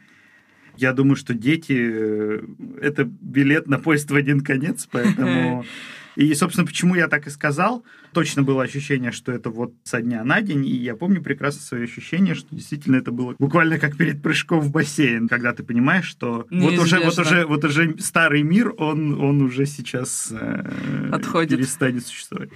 Я 0.77 0.93
думаю, 0.93 1.17
что 1.17 1.35
дети 1.35 1.77
э,— 1.79 2.41
это 2.83 3.05
билет 3.05 3.69
на 3.69 3.79
поезд 3.79 4.11
в 4.11 4.15
один 4.15 4.41
конец, 4.41 4.89
поэтому... 4.91 5.65
И, 6.19 6.35
собственно, 6.35 6.67
почему 6.67 6.97
я 6.97 7.07
так 7.07 7.29
и 7.29 7.31
сказал, 7.31 7.85
точно 8.13 8.43
было 8.43 8.65
ощущение, 8.65 9.13
что 9.13 9.31
это 9.31 9.51
вот 9.51 9.73
со 9.85 10.03
дня 10.03 10.25
на 10.25 10.41
день, 10.41 10.67
и 10.67 10.75
я 10.75 10.97
помню 10.97 11.23
прекрасно 11.23 11.63
свое 11.63 11.85
ощущение, 11.85 12.35
что 12.35 12.49
действительно 12.51 12.97
это 12.97 13.13
было 13.13 13.37
буквально 13.39 13.79
как 13.79 13.97
перед 13.97 14.21
прыжком 14.21 14.59
в 14.59 14.73
бассейн, 14.73 15.29
когда 15.29 15.53
ты 15.53 15.63
понимаешь, 15.63 16.07
что 16.07 16.49
вот 16.51 16.77
уже, 16.77 16.99
вот 16.99 17.17
уже, 17.17 17.47
вот 17.47 17.65
уже 17.65 17.95
старый 18.01 18.43
мир, 18.43 18.75
он, 18.79 19.15
он 19.21 19.43
уже 19.43 19.65
сейчас 19.65 20.33
э, 20.33 21.11
Отходит. 21.13 21.57
перестанет 21.57 22.05
существовать. 22.05 22.51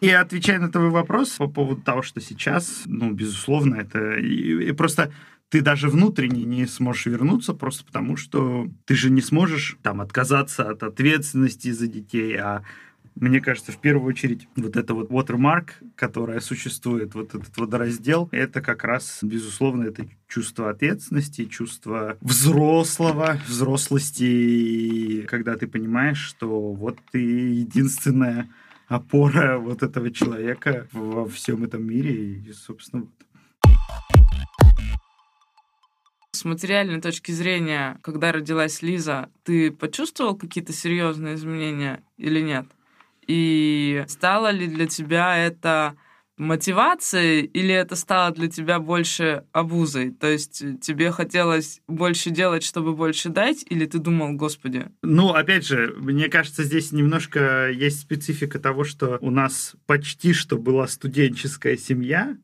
И 0.00 0.10
отвечая 0.10 0.58
на 0.58 0.68
твой 0.68 0.90
вопрос 0.90 1.30
по 1.38 1.46
поводу 1.46 1.80
того, 1.80 2.02
что 2.02 2.20
сейчас, 2.20 2.82
ну, 2.86 3.12
безусловно, 3.12 3.76
это 3.76 4.16
и, 4.16 4.70
и 4.70 4.72
просто 4.72 5.12
ты 5.48 5.60
даже 5.60 5.88
внутренне 5.88 6.44
не 6.44 6.66
сможешь 6.66 7.06
вернуться, 7.06 7.54
просто 7.54 7.84
потому 7.84 8.16
что 8.16 8.68
ты 8.86 8.94
же 8.94 9.10
не 9.10 9.20
сможешь 9.20 9.76
там 9.82 10.00
отказаться 10.00 10.68
от 10.68 10.82
ответственности 10.82 11.70
за 11.70 11.86
детей, 11.86 12.36
а 12.36 12.62
мне 13.16 13.40
кажется, 13.40 13.70
в 13.70 13.78
первую 13.78 14.08
очередь, 14.08 14.48
вот 14.56 14.76
это 14.76 14.92
вот 14.92 15.10
watermark, 15.10 15.68
которая 15.94 16.40
существует, 16.40 17.14
вот 17.14 17.34
этот 17.34 17.56
водораздел, 17.56 18.28
это 18.32 18.60
как 18.60 18.82
раз, 18.82 19.20
безусловно, 19.22 19.84
это 19.84 20.08
чувство 20.26 20.70
ответственности, 20.70 21.44
чувство 21.44 22.16
взрослого, 22.20 23.38
взрослости, 23.46 25.22
когда 25.28 25.56
ты 25.56 25.68
понимаешь, 25.68 26.18
что 26.18 26.72
вот 26.72 26.98
ты 27.12 27.20
единственная 27.20 28.50
опора 28.88 29.58
вот 29.58 29.82
этого 29.84 30.10
человека 30.10 30.88
во 30.92 31.28
всем 31.28 31.62
этом 31.62 31.86
мире, 31.86 32.40
и, 32.40 32.52
собственно, 32.52 33.02
вот. 33.02 33.10
С 36.34 36.44
материальной 36.44 37.00
точки 37.00 37.30
зрения, 37.30 38.00
когда 38.02 38.32
родилась 38.32 38.82
Лиза, 38.82 39.28
ты 39.44 39.70
почувствовал 39.70 40.34
какие-то 40.36 40.72
серьезные 40.72 41.36
изменения 41.36 42.02
или 42.18 42.40
нет? 42.40 42.66
И 43.28 44.04
стало 44.08 44.50
ли 44.50 44.66
для 44.66 44.88
тебя 44.88 45.36
это 45.36 45.94
мотивацией, 46.36 47.42
или 47.42 47.72
это 47.72 47.94
стало 47.94 48.34
для 48.34 48.48
тебя 48.48 48.80
больше 48.80 49.44
обузой? 49.52 50.10
То 50.10 50.26
есть 50.26 50.64
тебе 50.80 51.12
хотелось 51.12 51.80
больше 51.86 52.30
делать, 52.30 52.64
чтобы 52.64 52.96
больше 52.96 53.28
дать, 53.28 53.64
или 53.70 53.86
ты 53.86 53.98
думал, 54.00 54.32
господи? 54.32 54.86
Ну, 55.02 55.28
опять 55.28 55.64
же, 55.64 55.94
мне 55.98 56.28
кажется, 56.28 56.64
здесь 56.64 56.90
немножко 56.90 57.70
есть 57.70 58.00
специфика 58.00 58.58
того, 58.58 58.82
что 58.82 59.18
у 59.20 59.30
нас 59.30 59.76
почти 59.86 60.32
что 60.32 60.58
была 60.58 60.88
студенческая 60.88 61.76
семья, 61.76 62.36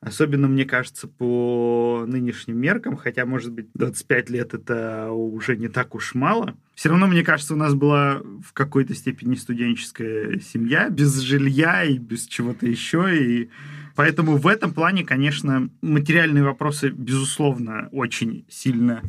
Особенно, 0.00 0.46
мне 0.46 0.64
кажется, 0.64 1.08
по 1.08 2.04
нынешним 2.06 2.56
меркам, 2.56 2.96
хотя, 2.96 3.26
может 3.26 3.52
быть, 3.52 3.66
25 3.74 4.30
лет 4.30 4.54
это 4.54 5.10
уже 5.10 5.56
не 5.56 5.66
так 5.66 5.96
уж 5.96 6.14
мало. 6.14 6.56
Все 6.76 6.90
равно, 6.90 7.08
мне 7.08 7.24
кажется, 7.24 7.54
у 7.54 7.56
нас 7.56 7.74
была 7.74 8.20
в 8.40 8.52
какой-то 8.52 8.94
степени 8.94 9.34
студенческая 9.34 10.38
семья, 10.38 10.88
без 10.88 11.18
жилья 11.18 11.82
и 11.82 11.98
без 11.98 12.26
чего-то 12.26 12.66
еще. 12.66 13.18
И 13.20 13.50
поэтому 13.96 14.36
в 14.36 14.46
этом 14.46 14.72
плане, 14.72 15.04
конечно, 15.04 15.68
материальные 15.82 16.44
вопросы, 16.44 16.90
безусловно, 16.90 17.88
очень 17.90 18.44
сильно 18.48 19.02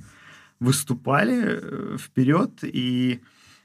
выступали 0.59 1.59
э, 1.61 1.97
вперед. 1.99 2.51
И 2.63 3.19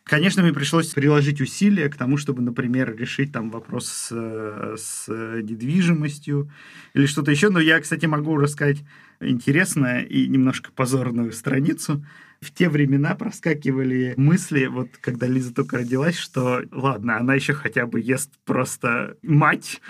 Конечно, 0.05 0.43
мне 0.43 0.53
пришлось 0.53 0.89
приложить 0.89 1.41
усилия 1.41 1.89
к 1.89 1.97
тому, 1.97 2.19
чтобы, 2.19 2.43
например, 2.43 2.95
решить 2.95 3.33
там 3.33 3.51
вопрос 3.51 3.89
с, 3.89 4.77
с 4.77 5.09
недвижимостью 5.09 6.51
или 6.93 7.07
что-то 7.07 7.31
еще. 7.31 7.49
Но 7.49 7.59
я, 7.59 7.81
кстати, 7.81 8.05
могу 8.05 8.37
рассказать 8.37 8.85
интересную 9.21 10.07
и 10.07 10.27
немножко 10.27 10.71
позорную 10.73 11.33
страницу. 11.33 12.05
В 12.43 12.53
те 12.53 12.69
времена 12.69 13.15
проскакивали 13.15 14.13
мысли, 14.19 14.67
вот 14.67 14.91
когда 15.01 15.27
Лиза 15.27 15.55
только 15.55 15.79
родилась, 15.79 16.19
что 16.19 16.63
ладно, 16.71 17.17
она 17.17 17.35
еще 17.35 17.55
хотя 17.55 17.87
бы 17.87 17.99
ест 18.01 18.33
просто 18.45 19.17
мать, 19.23 19.81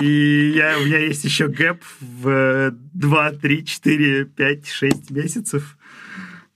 и 0.00 0.52
я, 0.56 0.76
у 0.78 0.84
меня 0.84 0.98
есть 0.98 1.22
еще 1.22 1.46
гэп 1.46 1.80
в 2.00 2.74
2, 2.94 3.32
3, 3.32 3.64
4, 3.64 4.24
5, 4.24 4.68
6 4.68 5.10
месяцев 5.12 5.78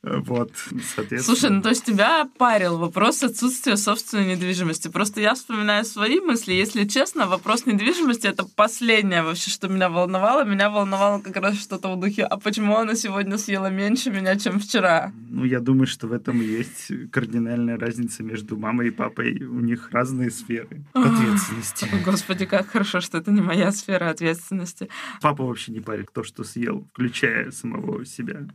вот, 0.04 0.52
соответственно. 0.94 1.23
Слушай, 1.23 1.50
ну 1.50 1.62
то 1.62 1.70
есть 1.70 1.84
тебя 1.84 2.28
парил 2.38 2.78
вопрос 2.78 3.23
отсутствия 3.23 3.76
собственной 3.76 4.26
недвижимости. 4.34 4.88
Просто 4.88 5.20
я 5.20 5.34
вспоминаю 5.34 5.84
свои 5.84 6.20
мысли. 6.20 6.52
Если 6.52 6.84
честно, 6.84 7.26
вопрос 7.26 7.66
недвижимости— 7.66 8.26
это 8.28 8.44
последнее 8.44 9.23
вообще, 9.23 9.50
что 9.50 9.68
меня 9.68 9.88
волновало. 9.88 10.44
Меня 10.44 10.70
волновало 10.70 11.20
как 11.20 11.37
раз 11.37 11.58
что-то 11.58 11.94
в 11.94 12.00
духе, 12.00 12.25
а 12.25 12.37
почему 12.37 12.76
она 12.76 12.94
сегодня 12.94 13.38
съела 13.38 13.68
меньше 13.68 14.11
меня, 14.11 14.37
чем 14.37 14.61
вчера? 14.61 15.12
Ну, 15.30 15.44
я 15.44 15.61
думаю, 15.61 15.87
что 15.87 16.06
в 16.06 16.12
этом 16.12 16.40
есть 16.40 16.92
кардинальная 17.11 17.78
разница 17.78 18.23
между 18.23 18.56
мамой 18.56 18.88
и 18.88 18.90
папой. 18.90 19.42
У 19.42 19.61
них 19.61 19.90
разные 19.92 20.30
сферы 20.30 20.84
ответственности. 20.92 21.88
Господи, 22.04 22.46
как 22.46 22.68
хорошо, 22.68 23.00
что 23.00 23.18
это 23.18 23.30
не 23.30 23.40
моя 23.40 23.73
сфера 23.73 24.11
ответственности. 24.11 24.88
Папа 25.20 25.44
вообще 25.44 25.73
не 25.73 25.80
парит, 25.80 26.08
кто 26.08 26.23
что 26.23 26.44
съел, 26.44 26.87
включая 26.92 27.50
самого 27.50 28.04
себя. 28.04 28.46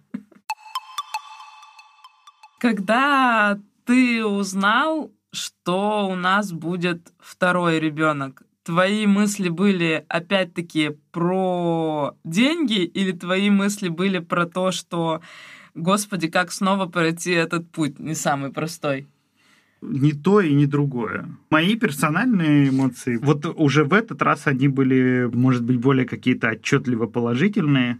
Когда 2.59 3.59
ты 3.85 4.25
узнал, 4.25 5.11
что 5.31 6.07
у 6.09 6.15
нас 6.15 6.51
будет 6.51 7.13
второй 7.19 7.79
ребенок, 7.79 8.43
твои 8.63 9.07
мысли 9.07 9.47
были 9.47 10.05
опять-таки 10.09 10.97
про 11.11 12.15
деньги 12.25 12.83
или 12.83 13.13
твои 13.13 13.49
мысли 13.49 13.87
были 13.87 14.19
про 14.19 14.45
то, 14.45 14.71
что, 14.71 15.21
господи, 15.73 16.27
как 16.27 16.51
снова 16.51 16.85
пройти 16.85 17.31
этот 17.31 17.71
путь, 17.71 17.97
не 17.97 18.13
самый 18.13 18.51
простой? 18.51 19.07
ни 19.81 20.11
то 20.11 20.41
и 20.41 20.53
ни 20.53 20.65
другое. 20.65 21.25
Мои 21.49 21.77
персональные 21.77 22.67
эмоции, 22.67 23.15
вот 23.15 23.45
уже 23.45 23.85
в 23.85 23.93
этот 23.93 24.21
раз 24.21 24.45
они 24.45 24.67
были, 24.67 25.29
может 25.31 25.63
быть, 25.63 25.77
более 25.79 26.05
какие-то 26.05 26.49
отчетливо 26.49 27.07
положительные. 27.07 27.97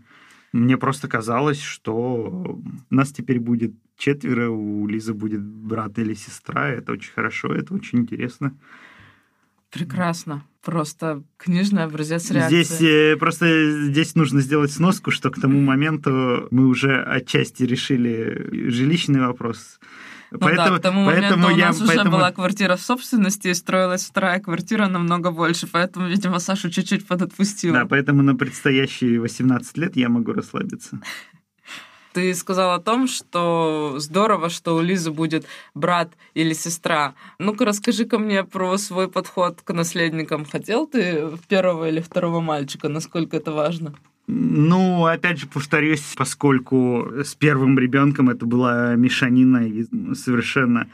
Мне 0.51 0.77
просто 0.77 1.07
казалось, 1.07 1.61
что 1.61 2.59
нас 2.89 3.13
теперь 3.13 3.39
будет 3.39 3.73
четверо, 3.99 4.49
у 4.49 4.87
Лизы 4.87 5.13
будет 5.13 5.41
брат 5.43 5.99
или 5.99 6.15
сестра. 6.15 6.69
Это 6.69 6.93
очень 6.93 7.11
хорошо, 7.13 7.53
это 7.53 7.73
очень 7.75 7.99
интересно. 7.99 8.55
Прекрасно. 9.69 10.43
Просто 10.63 11.23
книжный 11.37 11.83
образец 11.83 12.31
реакции. 12.31 12.63
Здесь 12.63 12.81
э, 12.81 13.17
просто 13.17 13.85
здесь 13.87 14.15
нужно 14.15 14.41
сделать 14.41 14.71
сноску, 14.71 15.11
что 15.11 15.29
к 15.29 15.39
тому 15.39 15.59
моменту 15.61 16.47
мы 16.49 16.67
уже 16.67 17.01
отчасти 17.03 17.63
решили 17.63 18.69
жилищный 18.69 19.21
вопрос. 19.21 19.79
Ну 20.31 20.39
поэтому, 20.39 20.69
да, 20.69 20.77
к 20.77 20.81
тому 20.81 21.05
поэтому 21.05 21.43
моменту 21.43 21.53
у 21.53 21.67
нас 21.67 21.77
я, 21.77 21.83
уже 21.83 21.87
поэтому... 21.87 22.17
была 22.17 22.31
квартира 22.31 22.75
в 22.75 22.81
собственности, 22.81 23.47
и 23.47 23.53
строилась 23.53 24.05
вторая 24.05 24.39
квартира 24.39 24.87
намного 24.87 25.31
больше, 25.31 25.67
поэтому, 25.67 26.07
видимо, 26.07 26.39
Сашу 26.39 26.69
чуть-чуть 26.69 27.07
подотпустила. 27.07 27.79
Да, 27.79 27.85
поэтому 27.85 28.21
на 28.21 28.35
предстоящие 28.35 29.19
18 29.19 29.77
лет 29.77 29.95
я 29.95 30.09
могу 30.09 30.33
расслабиться. 30.33 30.99
Ты 32.13 32.33
сказал 32.33 32.73
о 32.73 32.79
том, 32.79 33.07
что 33.07 33.95
здорово, 33.97 34.49
что 34.49 34.75
у 34.75 34.81
Лизы 34.81 35.11
будет 35.11 35.45
брат 35.75 36.11
или 36.33 36.53
сестра. 36.53 37.13
Ну-ка, 37.37 37.65
расскажи-ка 37.65 38.17
мне 38.17 38.43
про 38.43 38.77
свой 38.77 39.09
подход 39.09 39.61
к 39.63 39.73
наследникам. 39.73 40.45
Хотел 40.45 40.87
ты 40.87 41.29
первого 41.47 41.89
или 41.89 42.01
второго 42.01 42.41
мальчика? 42.41 42.89
Насколько 42.89 43.37
это 43.37 43.51
важно? 43.51 43.93
Ну, 44.31 45.05
опять 45.05 45.39
же, 45.39 45.47
повторюсь, 45.47 46.13
поскольку 46.15 47.07
с 47.23 47.33
первым 47.33 47.79
ребенком 47.79 48.29
это 48.29 48.45
была 48.45 48.95
мешанина 48.95 49.67
и 49.67 49.85
совершенно 50.13 50.87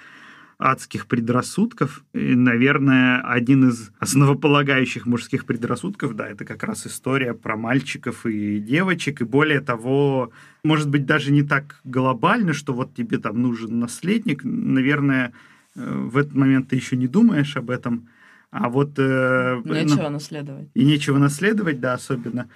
адских 0.57 1.07
предрассудков. 1.07 2.03
И, 2.13 2.35
наверное, 2.35 3.21
один 3.21 3.69
из 3.69 3.91
основополагающих 3.99 5.05
мужских 5.05 5.45
предрассудков, 5.45 6.15
да, 6.15 6.27
это 6.27 6.45
как 6.45 6.63
раз 6.63 6.87
история 6.87 7.33
про 7.33 7.57
мальчиков 7.57 8.25
и 8.25 8.59
девочек. 8.59 9.21
И 9.21 9.25
более 9.25 9.61
того, 9.61 10.31
может 10.63 10.89
быть, 10.89 11.05
даже 11.05 11.31
не 11.31 11.43
так 11.43 11.81
глобально, 11.83 12.53
что 12.53 12.73
вот 12.73 12.93
тебе 12.93 13.17
там 13.17 13.41
нужен 13.41 13.79
наследник. 13.79 14.41
Наверное, 14.43 15.33
э, 15.75 16.07
в 16.09 16.17
этот 16.17 16.35
момент 16.35 16.69
ты 16.69 16.77
еще 16.77 16.95
не 16.95 17.07
думаешь 17.07 17.57
об 17.57 17.69
этом. 17.69 18.07
А 18.51 18.69
вот... 18.69 18.97
Э, 18.97 19.61
нечего 19.65 20.03
ну, 20.03 20.09
наследовать. 20.11 20.69
И 20.73 20.85
нечего 20.85 21.17
наследовать, 21.17 21.81
да, 21.81 21.93
особенно. 21.93 22.47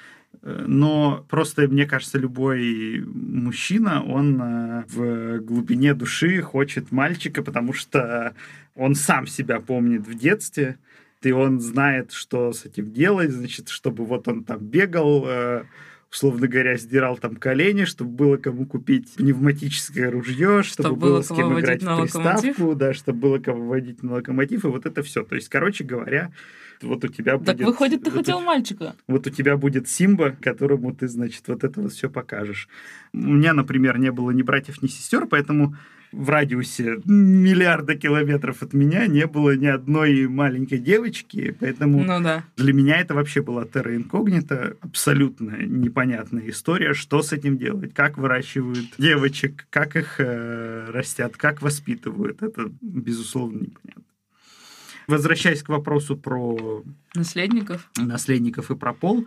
Но 0.41 1.25
просто, 1.29 1.67
мне 1.67 1.85
кажется, 1.85 2.17
любой 2.17 3.03
мужчина, 3.05 4.03
он 4.03 4.41
э, 4.41 4.83
в 4.87 5.39
глубине 5.39 5.93
души 5.93 6.41
хочет 6.41 6.91
мальчика, 6.91 7.43
потому 7.43 7.73
что 7.73 8.33
он 8.75 8.95
сам 8.95 9.27
себя 9.27 9.59
помнит 9.59 10.07
в 10.07 10.17
детстве, 10.17 10.77
и 11.21 11.31
он 11.31 11.59
знает, 11.59 12.13
что 12.13 12.53
с 12.53 12.65
этим 12.65 12.93
делать, 12.93 13.31
значит, 13.31 13.67
чтобы 13.67 14.05
вот 14.05 14.29
он 14.29 14.45
там 14.45 14.59
бегал, 14.59 15.25
э, 15.27 15.63
условно 16.09 16.47
говоря, 16.47 16.77
сдирал 16.77 17.17
там 17.17 17.35
колени, 17.35 17.83
чтобы 17.83 18.11
было 18.11 18.37
кому 18.37 18.65
купить 18.65 19.13
пневматическое 19.15 20.09
ружье, 20.09 20.63
чтобы, 20.63 20.87
чтобы 20.87 20.99
было, 21.01 21.09
было 21.15 21.21
с 21.21 21.27
кем 21.27 21.59
играть 21.59 21.83
в 21.83 22.01
приставку, 22.01 22.75
да, 22.75 22.93
чтобы 22.93 23.19
было 23.19 23.39
кого 23.39 23.67
водить 23.67 24.01
на 24.03 24.13
локомотив, 24.13 24.63
и 24.63 24.67
вот 24.67 24.85
это 24.85 25.03
все. 25.03 25.23
То 25.23 25.35
есть, 25.35 25.49
короче 25.49 25.83
говоря, 25.83 26.31
вот 26.81 27.03
у 27.03 27.07
тебя 27.07 27.33
так 27.33 27.39
будет... 27.39 27.57
Так 27.57 27.67
выходит, 27.67 28.03
ты 28.03 28.11
вот 28.11 28.19
хотел 28.19 28.37
у, 28.39 28.41
мальчика. 28.41 28.95
Вот 29.07 29.27
у 29.27 29.29
тебя 29.29 29.57
будет 29.57 29.87
Симба, 29.87 30.35
которому 30.41 30.93
ты, 30.93 31.07
значит, 31.07 31.47
вот 31.47 31.63
это 31.63 31.81
вот 31.81 31.93
все 31.93 32.09
покажешь. 32.09 32.67
У 33.13 33.17
меня, 33.17 33.53
например, 33.53 33.97
не 33.97 34.11
было 34.11 34.31
ни 34.31 34.41
братьев, 34.41 34.81
ни 34.81 34.87
сестер, 34.87 35.25
поэтому 35.25 35.75
в 36.11 36.29
радиусе 36.29 36.99
миллиарда 37.05 37.95
километров 37.95 38.63
от 38.63 38.73
меня 38.73 39.07
не 39.07 39.27
было 39.27 39.55
ни 39.55 39.67
одной 39.67 40.27
маленькой 40.27 40.79
девочки, 40.79 41.55
поэтому 41.59 42.03
ну, 42.03 42.21
да. 42.21 42.43
для 42.57 42.73
меня 42.73 42.97
это 42.99 43.13
вообще 43.13 43.41
была 43.41 43.65
терра 43.65 43.95
инкогнита, 43.95 44.75
абсолютно 44.81 45.57
непонятная 45.61 46.49
история, 46.49 46.93
что 46.93 47.21
с 47.21 47.31
этим 47.31 47.57
делать, 47.57 47.93
как 47.93 48.17
выращивают 48.17 48.87
девочек, 48.97 49.67
как 49.69 49.95
их 49.95 50.15
э, 50.19 50.89
растят, 50.91 51.37
как 51.37 51.61
воспитывают, 51.61 52.41
это 52.41 52.71
безусловно 52.81 53.59
непонятно. 53.59 54.03
Возвращаясь 55.09 55.63
к 55.63 55.69
вопросу 55.69 56.15
про... 56.15 56.83
Наследников. 57.15 57.89
Наследников 57.97 58.69
и 58.69 58.75
про 58.75 58.93
пол, 58.93 59.25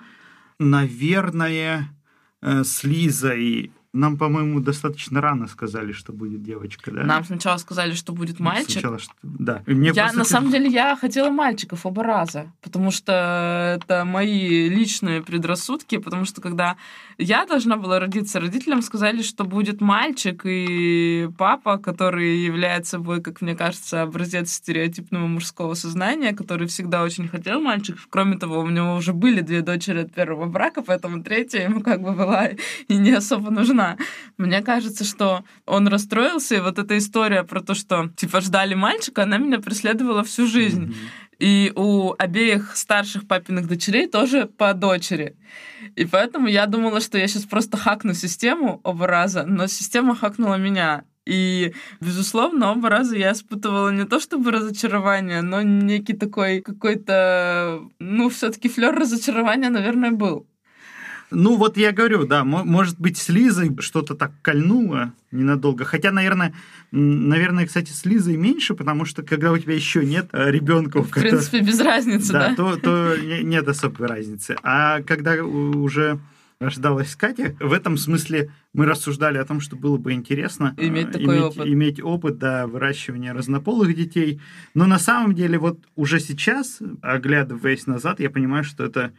наверное, 0.61 1.93
э, 2.41 2.63
с 2.63 2.85
Лизой 2.85 3.73
нам, 3.93 4.17
по-моему, 4.17 4.61
достаточно 4.61 5.21
рано 5.21 5.47
сказали, 5.47 5.93
что 5.93 6.13
будет 6.13 6.43
девочка, 6.43 6.91
да? 6.91 7.03
Нам 7.03 7.25
сначала 7.25 7.59
сказали, 7.59 7.93
что 7.93 8.13
будет 8.13 8.41
мальчик. 8.41 8.73
Сначала, 8.73 8.99
что... 8.99 9.13
Да. 9.23 9.63
И 9.67 9.75
мне 9.75 9.91
я, 9.91 10.05
просто... 10.05 10.19
на 10.19 10.25
самом 10.25 10.51
деле, 10.51 10.69
я 10.71 10.97
хотела 10.97 11.29
мальчиков 11.29 11.85
оба 11.85 12.03
раза, 12.03 12.51
потому 12.63 12.91
что 12.91 13.79
это 13.79 14.05
мои 14.05 14.69
личные 14.69 15.23
предрассудки, 15.23 15.99
потому 15.99 16.25
что 16.25 16.41
когда 16.41 16.77
я 17.19 17.45
должна 17.45 17.77
была 17.77 18.01
родиться, 18.01 18.41
родителям 18.41 18.81
сказали, 18.81 19.21
что 19.21 19.45
будет 19.45 19.83
мальчик, 19.83 20.43
и 20.47 21.29
папа, 21.37 21.77
который 21.77 22.39
является 22.39 22.93
собой, 22.93 23.21
как 23.21 23.43
мне 23.43 23.55
кажется, 23.55 24.03
образец 24.03 24.53
стереотипного 24.53 25.27
мужского 25.27 25.75
сознания, 25.75 26.33
который 26.33 26.67
всегда 26.67 27.03
очень 27.03 27.29
хотел 27.29 27.61
мальчиков. 27.61 28.07
Кроме 28.09 28.39
того, 28.39 28.61
у 28.61 28.71
него 28.71 28.95
уже 28.95 29.13
были 29.13 29.41
две 29.41 29.61
дочери 29.61 30.01
от 30.01 30.13
первого 30.13 30.47
брака, 30.47 30.83
поэтому 30.83 31.23
третья 31.23 31.65
ему 31.65 31.83
как 31.83 32.01
бы 32.01 32.13
была 32.13 32.49
и 32.89 32.97
не 32.97 33.13
особо 33.13 33.51
нужна 33.51 33.82
жена. 33.83 33.97
Мне 34.39 34.63
кажется, 34.63 35.05
что 35.05 35.45
он 35.67 35.89
расстроился, 35.89 36.57
и 36.57 36.61
вот 36.61 36.79
эта 36.79 36.99
история 36.99 37.43
про 37.43 37.61
то, 37.61 37.75
что 37.75 38.11
типа 38.17 38.41
ждали 38.41 38.75
мальчика, 38.75 39.23
она 39.23 39.39
меня 39.39 39.59
преследовала 39.59 40.23
всю 40.25 40.47
жизнь. 40.47 40.85
Mm-hmm. 40.85 40.95
И 41.39 41.73
у 41.75 42.15
обеих 42.19 42.77
старших 42.77 43.27
папиных 43.27 43.67
дочерей 43.67 44.07
тоже 44.07 44.47
по 44.47 44.75
дочери. 44.75 45.37
И 45.97 46.05
поэтому 46.05 46.47
я 46.47 46.67
думала, 46.67 47.01
что 47.01 47.19
я 47.19 47.27
сейчас 47.27 47.45
просто 47.45 47.77
хакну 47.77 48.15
систему 48.15 48.81
оба 48.85 49.07
раза, 49.07 49.45
но 49.45 49.67
система 49.67 50.15
хакнула 50.15 50.55
меня. 50.57 51.05
И, 51.25 51.73
безусловно, 52.01 52.73
оба 52.73 52.89
раза 52.89 53.17
я 53.17 53.33
испытывала 53.33 53.91
не 53.91 54.05
то 54.05 54.19
чтобы 54.19 54.51
разочарование, 54.51 55.43
но 55.43 55.63
некий 55.63 56.15
такой 56.15 56.61
какой-то, 56.61 57.81
ну, 58.01 58.29
все-таки 58.29 58.69
флер 58.69 58.95
разочарования, 58.95 59.71
наверное, 59.71 60.11
был. 60.11 60.47
Ну, 61.33 61.57
вот 61.57 61.77
я 61.77 61.93
говорю, 61.93 62.27
да, 62.27 62.45
может 62.45 62.99
быть, 62.99 63.17
с 63.17 63.29
Лизой 63.29 63.77
что-то 63.81 64.15
так 64.15 64.33
кольнуло 64.43 65.13
ненадолго. 65.31 65.85
Хотя, 65.85 66.13
наверное, 66.13 66.55
наверное, 66.91 67.67
кстати, 67.67 67.91
с 67.91 68.05
Лизой 68.05 68.37
меньше, 68.37 68.75
потому 68.75 69.05
что 69.05 69.23
когда 69.23 69.53
у 69.53 69.59
тебя 69.59 69.75
еще 69.75 70.05
нет 70.05 70.29
э, 70.33 70.51
ребенка, 70.51 71.03
в 71.03 71.11
принципе, 71.11 71.61
без 71.61 71.81
разницы, 71.81 72.33
да, 72.33 72.49
да? 72.51 72.55
То, 72.55 72.77
то 72.77 73.17
нет 73.17 73.67
особой 73.67 74.09
разницы. 74.09 74.57
А 74.63 75.03
когда 75.03 75.35
уже 75.45 76.21
рождалась 76.63 77.17
Катя. 77.17 77.55
В 77.61 77.73
этом 77.73 77.97
смысле 77.97 78.51
мы 78.73 78.87
рассуждали 78.87 79.39
о 79.39 79.45
том, 79.45 79.61
что 79.61 79.77
было 79.77 79.97
бы 79.99 80.13
интересно 80.13 80.75
иметь 80.79 81.09
э, 81.09 81.13
такой 81.13 81.39
иметь, 81.39 81.43
опыт. 81.43 81.67
иметь 81.67 82.03
опыт 82.03 82.39
да, 82.39 82.67
выращивания 82.67 83.35
разнополых 83.35 83.95
детей. 83.95 84.41
Но 84.75 84.87
на 84.87 84.99
самом 84.99 85.35
деле 85.35 85.59
вот 85.59 85.81
уже 85.97 86.21
сейчас, 86.21 86.81
оглядываясь 87.03 87.87
назад, 87.87 88.21
я 88.21 88.31
понимаю, 88.31 88.65
что 88.65 88.85
это 88.85 89.13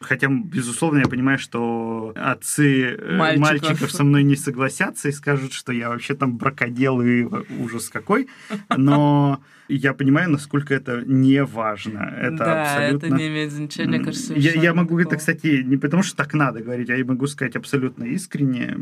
Хотя, 0.00 0.28
безусловно, 0.28 0.98
я 0.98 1.06
понимаю, 1.06 1.38
что 1.38 2.12
отцы 2.16 2.96
э, 2.96 3.16
мальчиков. 3.16 3.42
мальчиков 3.42 3.90
со 3.90 4.04
мной 4.04 4.22
не 4.22 4.36
согласятся 4.36 5.08
и 5.08 5.12
скажут, 5.12 5.52
что 5.52 5.72
я 5.72 5.88
вообще 5.88 6.14
там 6.14 6.36
бракодел 6.36 7.00
и 7.00 7.26
ужас 7.58 7.88
какой. 7.88 8.28
Но 8.76 9.42
я 9.68 9.94
понимаю, 9.94 10.30
насколько 10.30 10.74
это 10.74 11.02
не 11.06 11.42
важно. 11.42 12.14
Это 12.20 12.36
да, 12.36 12.62
абсолютно... 12.62 13.06
это 13.06 13.16
не 13.16 13.28
имеет 13.28 13.52
значения, 13.52 13.98
кажется. 13.98 14.34
Я, 14.34 14.52
я 14.52 14.74
могу 14.74 14.98
это, 14.98 15.16
кстати, 15.16 15.62
не 15.64 15.76
потому 15.76 16.02
что 16.02 16.16
так 16.16 16.34
надо 16.34 16.60
говорить, 16.60 16.90
а 16.90 16.96
я 16.96 17.04
могу 17.04 17.26
сказать 17.26 17.56
абсолютно 17.56 18.04
искренне. 18.04 18.76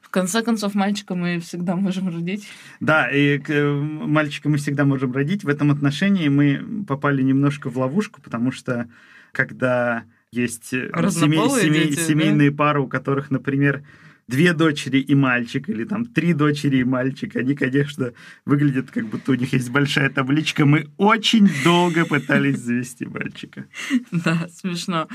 В 0.00 0.08
конце 0.08 0.42
концов, 0.42 0.74
мальчика 0.74 1.16
мы 1.16 1.40
всегда 1.40 1.74
можем 1.74 2.08
родить. 2.08 2.48
Да, 2.78 3.10
и 3.10 3.40
мальчика 3.80 4.48
мы 4.48 4.58
всегда 4.58 4.84
можем 4.84 5.12
родить. 5.12 5.42
В 5.42 5.48
этом 5.48 5.72
отношении 5.72 6.28
мы 6.28 6.84
попали 6.86 7.22
немножко 7.22 7.70
в 7.70 7.76
ловушку, 7.76 8.22
потому 8.22 8.52
что 8.52 8.88
когда 9.36 10.04
есть 10.32 10.72
э, 10.72 10.90
семей, 11.10 11.48
семей, 11.60 11.88
дети, 11.88 12.00
семейные 12.00 12.50
да? 12.50 12.56
пары, 12.56 12.80
у 12.80 12.88
которых, 12.88 13.30
например, 13.30 13.82
две 14.28 14.54
дочери 14.54 14.98
и 14.98 15.14
мальчик, 15.14 15.68
или 15.68 15.84
там 15.84 16.06
три 16.06 16.32
дочери 16.32 16.78
и 16.78 16.84
мальчик, 16.84 17.36
они, 17.36 17.54
конечно, 17.54 18.12
выглядят, 18.46 18.90
как 18.90 19.06
будто 19.06 19.32
у 19.32 19.34
них 19.34 19.52
есть 19.52 19.70
большая 19.70 20.08
табличка. 20.08 20.64
Мы 20.64 20.88
очень 20.96 21.48
долго 21.62 22.06
пытались 22.06 22.58
завести 22.58 23.06
мальчика. 23.06 23.66
Да, 24.10 24.48
смешно. 24.48 25.08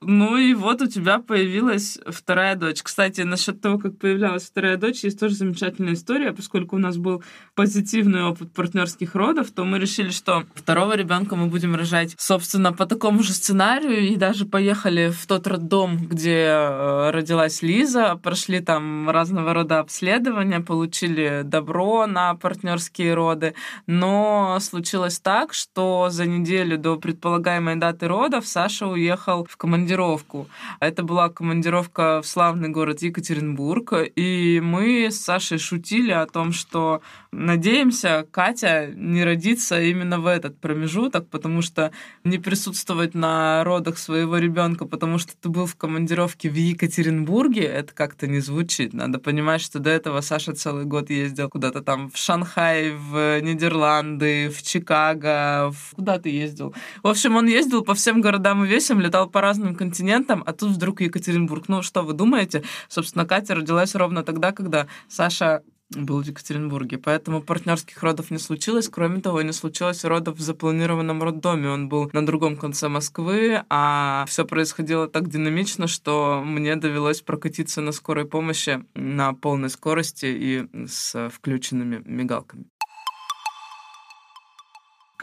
Ну 0.00 0.36
и 0.36 0.54
вот 0.54 0.82
у 0.82 0.86
тебя 0.86 1.18
появилась 1.18 1.98
вторая 2.06 2.56
дочь. 2.56 2.82
Кстати, 2.82 3.22
насчет 3.22 3.60
того, 3.60 3.78
как 3.78 3.98
появлялась 3.98 4.44
вторая 4.44 4.76
дочь, 4.76 5.04
есть 5.04 5.18
тоже 5.18 5.34
замечательная 5.34 5.94
история, 5.94 6.32
поскольку 6.32 6.76
у 6.76 6.78
нас 6.78 6.96
был 6.96 7.22
позитивный 7.54 8.24
опыт 8.24 8.52
партнерских 8.52 9.14
родов, 9.14 9.50
то 9.50 9.64
мы 9.64 9.78
решили, 9.78 10.10
что 10.10 10.44
второго 10.54 10.94
ребенка 10.96 11.36
мы 11.36 11.46
будем 11.46 11.74
рожать, 11.74 12.14
собственно, 12.18 12.72
по 12.72 12.86
такому 12.86 13.22
же 13.22 13.32
сценарию, 13.32 14.00
и 14.00 14.16
даже 14.16 14.44
поехали 14.44 15.10
в 15.10 15.26
тот 15.26 15.46
роддом, 15.46 15.96
где 15.96 16.46
э, 16.46 17.10
родилась 17.10 17.62
Лиза, 17.62 18.18
прошли 18.22 18.60
там 18.60 19.08
разного 19.08 19.54
рода 19.54 19.78
обследования, 19.78 20.60
получили 20.60 21.42
добро 21.44 22.06
на 22.06 22.34
партнерские 22.34 23.14
роды, 23.14 23.54
но 23.86 24.58
случилось 24.60 25.18
так, 25.18 25.54
что 25.54 26.08
за 26.10 26.26
неделю 26.26 26.78
до 26.78 26.96
предполагаемой 26.96 27.76
даты 27.76 28.08
родов 28.08 28.46
Саша 28.46 28.86
уехал 28.86 29.46
в 29.48 29.56
командировку 29.56 29.83
командировку. 29.84 30.48
Это 30.80 31.02
была 31.02 31.28
командировка 31.28 32.22
в 32.22 32.26
славный 32.26 32.68
город 32.68 33.02
Екатеринбург, 33.02 33.92
и 34.16 34.60
мы 34.62 35.10
с 35.10 35.20
Сашей 35.20 35.58
шутили 35.58 36.10
о 36.10 36.26
том, 36.26 36.52
что 36.52 37.02
надеемся, 37.32 38.26
Катя 38.30 38.90
не 38.94 39.24
родится 39.24 39.80
именно 39.80 40.18
в 40.18 40.26
этот 40.26 40.58
промежуток, 40.58 41.28
потому 41.28 41.62
что 41.62 41.90
не 42.24 42.38
присутствовать 42.38 43.14
на 43.14 43.62
родах 43.64 43.98
своего 43.98 44.38
ребенка, 44.38 44.86
потому 44.86 45.18
что 45.18 45.32
ты 45.40 45.48
был 45.48 45.66
в 45.66 45.76
командировке 45.76 46.48
в 46.48 46.54
Екатеринбурге, 46.54 47.62
это 47.62 47.92
как-то 47.92 48.26
не 48.26 48.40
звучит. 48.40 48.94
Надо 48.94 49.18
понимать, 49.18 49.60
что 49.60 49.78
до 49.78 49.90
этого 49.90 50.20
Саша 50.22 50.52
целый 50.54 50.84
год 50.84 51.10
ездил 51.10 51.48
куда-то 51.48 51.82
там 51.82 52.10
в 52.10 52.16
Шанхай, 52.16 52.92
в 52.92 53.40
Нидерланды, 53.40 54.48
в 54.48 54.62
Чикаго, 54.62 55.70
в... 55.70 55.94
куда 55.94 56.18
ты 56.18 56.30
ездил? 56.30 56.74
В 57.02 57.08
общем, 57.08 57.36
он 57.36 57.46
ездил 57.46 57.82
по 57.84 57.94
всем 57.94 58.20
городам 58.20 58.64
и 58.64 58.68
весям, 58.68 59.00
летал 59.00 59.28
по 59.28 59.40
разным 59.40 59.73
континентам, 59.74 60.42
а 60.46 60.52
тут 60.52 60.72
вдруг 60.72 61.00
Екатеринбург. 61.00 61.68
Ну, 61.68 61.82
что 61.82 62.02
вы 62.02 62.12
думаете? 62.12 62.62
Собственно, 62.88 63.26
Катя 63.26 63.54
родилась 63.54 63.94
ровно 63.94 64.22
тогда, 64.22 64.52
когда 64.52 64.86
Саша 65.08 65.62
был 65.90 66.22
в 66.22 66.26
Екатеринбурге. 66.26 66.98
Поэтому 66.98 67.42
партнерских 67.42 68.02
родов 68.02 68.30
не 68.30 68.38
случилось. 68.38 68.88
Кроме 68.88 69.20
того, 69.20 69.42
не 69.42 69.52
случилось 69.52 70.04
родов 70.04 70.38
в 70.38 70.40
запланированном 70.40 71.22
роддоме. 71.22 71.68
Он 71.68 71.88
был 71.88 72.10
на 72.12 72.24
другом 72.24 72.56
конце 72.56 72.88
Москвы, 72.88 73.62
а 73.68 74.24
все 74.26 74.44
происходило 74.44 75.08
так 75.08 75.28
динамично, 75.28 75.86
что 75.86 76.42
мне 76.44 76.76
довелось 76.76 77.20
прокатиться 77.20 77.80
на 77.80 77.92
скорой 77.92 78.24
помощи 78.24 78.84
на 78.94 79.34
полной 79.34 79.70
скорости 79.70 80.26
и 80.26 80.86
с 80.86 81.30
включенными 81.30 82.02
мигалками 82.04 82.66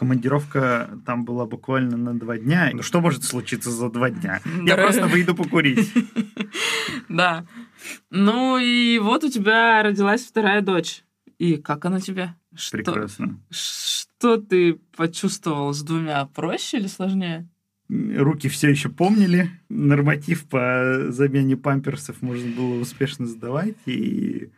командировка 0.02 0.98
там 1.06 1.24
была 1.24 1.46
буквально 1.46 1.96
на 1.96 2.18
два 2.18 2.36
дня. 2.36 2.70
Ну, 2.72 2.82
что 2.82 3.00
может 3.00 3.22
случиться 3.22 3.70
за 3.70 3.88
два 3.88 4.10
дня? 4.10 4.40
Я 4.66 4.76
просто 4.76 5.06
выйду 5.06 5.34
покурить. 5.34 5.92
Да. 7.08 7.46
Ну 8.10 8.58
и 8.58 8.98
вот 8.98 9.24
у 9.24 9.28
тебя 9.28 9.82
родилась 9.82 10.22
вторая 10.22 10.62
дочь. 10.62 11.04
И 11.38 11.56
как 11.56 11.84
она 11.84 12.00
тебе? 12.00 12.34
Прекрасно. 12.70 13.38
Что 13.50 14.38
ты 14.38 14.74
почувствовал 14.96 15.72
с 15.72 15.82
двумя? 15.82 16.24
Проще 16.26 16.78
или 16.78 16.86
сложнее? 16.86 17.48
Руки 17.88 18.48
все 18.48 18.70
еще 18.70 18.88
помнили. 18.88 19.50
Норматив 19.68 20.44
по 20.46 21.06
замене 21.08 21.56
памперсов 21.56 22.22
можно 22.22 22.50
было 22.54 22.80
успешно 22.80 23.26
сдавать. 23.26 23.76
И 23.86 24.50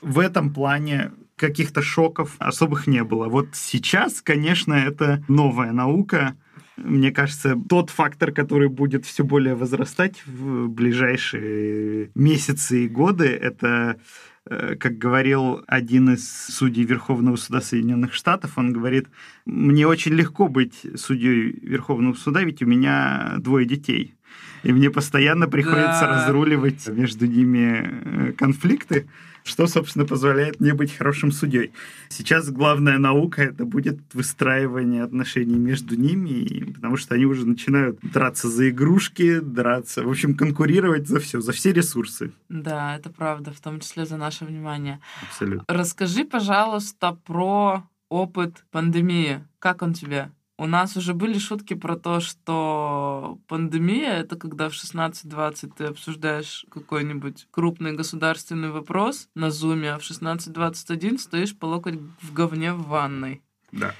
в 0.00 0.18
этом 0.18 0.52
плане 0.52 1.12
каких-то 1.40 1.80
шоков 1.80 2.36
особых 2.38 2.86
не 2.86 3.02
было. 3.02 3.28
Вот 3.28 3.48
сейчас, 3.54 4.20
конечно, 4.20 4.74
это 4.74 5.24
новая 5.26 5.72
наука. 5.72 6.36
Мне 6.76 7.10
кажется, 7.10 7.56
тот 7.68 7.90
фактор, 7.90 8.30
который 8.30 8.68
будет 8.68 9.06
все 9.06 9.24
более 9.24 9.54
возрастать 9.54 10.22
в 10.26 10.68
ближайшие 10.68 12.10
месяцы 12.14 12.84
и 12.84 12.88
годы, 12.88 13.26
это 13.26 13.98
э, 14.46 14.76
как 14.76 14.98
говорил 14.98 15.62
один 15.66 16.10
из 16.10 16.28
судей 16.48 16.84
Верховного 16.84 17.36
суда 17.36 17.60
Соединенных 17.60 18.14
Штатов, 18.14 18.52
он 18.56 18.72
говорит, 18.72 19.08
мне 19.46 19.86
очень 19.86 20.12
легко 20.12 20.48
быть 20.48 20.86
судьей 20.96 21.58
Верховного 21.62 22.14
суда, 22.14 22.42
ведь 22.42 22.62
у 22.62 22.66
меня 22.66 23.34
двое 23.38 23.66
детей. 23.66 24.14
И 24.62 24.72
мне 24.72 24.90
постоянно 24.90 25.48
приходится 25.48 26.02
да. 26.02 26.16
разруливать 26.16 26.86
между 26.88 27.26
ними 27.26 27.88
э, 28.28 28.32
конфликты 28.32 29.06
что, 29.50 29.66
собственно, 29.66 30.06
позволяет 30.06 30.60
мне 30.60 30.74
быть 30.74 30.96
хорошим 30.96 31.32
судьей. 31.32 31.72
Сейчас 32.08 32.50
главная 32.50 32.98
наука 32.98 33.42
это 33.42 33.64
будет 33.64 33.98
выстраивание 34.14 35.02
отношений 35.02 35.58
между 35.58 35.96
ними, 35.96 36.72
потому 36.72 36.96
что 36.96 37.16
они 37.16 37.26
уже 37.26 37.46
начинают 37.46 37.98
драться 38.00 38.48
за 38.48 38.70
игрушки, 38.70 39.40
драться, 39.40 40.04
в 40.04 40.08
общем, 40.08 40.36
конкурировать 40.36 41.08
за 41.08 41.18
все, 41.18 41.40
за 41.40 41.52
все 41.52 41.72
ресурсы. 41.72 42.32
Да, 42.48 42.96
это 42.96 43.10
правда, 43.10 43.52
в 43.52 43.60
том 43.60 43.80
числе 43.80 44.06
за 44.06 44.16
наше 44.16 44.44
внимание. 44.44 45.00
Абсолютно. 45.22 45.64
Расскажи, 45.66 46.24
пожалуйста, 46.24 47.18
про 47.26 47.82
опыт 48.08 48.64
пандемии. 48.70 49.44
Как 49.58 49.82
он 49.82 49.94
тебе? 49.94 50.30
У 50.60 50.66
нас 50.66 50.94
уже 50.94 51.14
были 51.14 51.38
шутки 51.38 51.72
про 51.72 51.96
то, 51.96 52.20
что 52.20 53.38
пандемия— 53.48 54.18
это 54.20 54.36
когда 54.36 54.68
в 54.68 54.74
16-20 54.74 55.72
ты 55.74 55.84
обсуждаешь 55.84 56.66
какой-нибудь 56.70 57.48
крупный 57.50 57.92
государственный 57.92 58.70
вопрос 58.70 59.30
на 59.34 59.50
зуме, 59.50 59.92
а 59.92 59.98
в 59.98 60.02
16-21 60.02 61.16
стоишь 61.16 61.56
по 61.56 61.64
локоть 61.64 61.98
в 62.20 62.34
говне 62.34 62.74
в 62.74 62.82
ванной. 62.88 63.40
Да. 63.72 63.94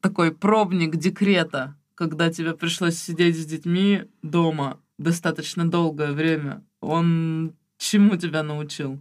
Такой 0.00 0.32
пробник 0.32 0.96
декрета, 0.96 1.76
когда 1.94 2.28
тебе 2.28 2.54
пришлось 2.54 2.98
сидеть 2.98 3.38
с 3.38 3.46
детьми 3.46 4.02
дома 4.20 4.80
достаточно 4.98 5.64
долгое 5.64 6.10
время. 6.10 6.64
Он 6.80 7.54
чему 7.78 8.16
тебя 8.16 8.42
научил? 8.42 9.00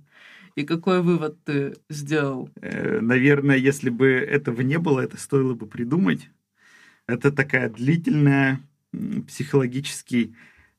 И 0.54 0.64
какой 0.64 1.02
вывод 1.02 1.44
ты 1.44 1.76
сделал? 1.90 2.52
Э, 2.62 3.00
наверное, 3.00 3.58
если 3.58 3.90
бы 3.90 4.10
этого 4.10 4.62
не 4.62 4.78
было, 4.78 5.00
это 5.00 5.18
стоило 5.18 5.56
бы 5.56 5.66
придумать. 5.66 6.30
Это 7.08 7.32
такая 7.32 7.70
длительная 7.70 8.62
психологический 9.28 10.36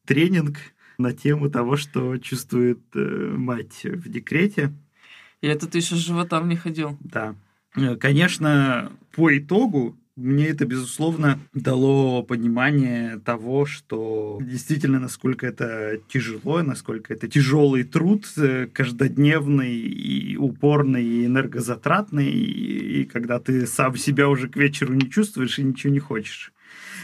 тренинг 0.06 0.58
на 0.98 1.12
тему 1.12 1.50
того, 1.50 1.76
что 1.76 2.16
чувствует 2.18 2.80
э, 2.94 3.34
мать 3.36 3.84
в 3.84 4.08
декрете. 4.08 4.72
И 5.40 5.46
это 5.46 5.66
ты 5.66 5.78
еще 5.78 5.96
с 5.96 5.98
животом 5.98 6.48
не 6.48 6.56
ходил? 6.56 6.96
Да. 7.00 7.34
Э, 7.76 7.96
конечно, 7.96 8.92
по 9.14 9.36
итогу 9.36 9.98
Мне 10.16 10.46
это, 10.46 10.64
безусловно, 10.64 11.40
дало 11.54 12.22
понимание 12.22 13.18
того, 13.18 13.66
что 13.66 14.38
действительно, 14.40 15.00
насколько 15.00 15.44
это 15.44 15.98
тяжело, 16.06 16.62
насколько 16.62 17.12
это 17.12 17.26
тяжелый 17.26 17.82
труд, 17.82 18.24
э, 18.36 18.68
каждодневный 18.72 19.74
и 19.74 20.36
упорный, 20.36 21.04
и 21.04 21.26
энергозатратный, 21.26 22.30
и, 22.30 23.00
и 23.00 23.04
когда 23.06 23.40
ты 23.40 23.66
сам 23.66 23.96
себя 23.96 24.28
уже 24.28 24.48
к 24.48 24.54
вечеру 24.54 24.94
не 24.94 25.10
чувствуешь 25.10 25.58
и 25.58 25.64
ничего 25.64 25.92
не 25.92 25.98
хочешь. 25.98 26.52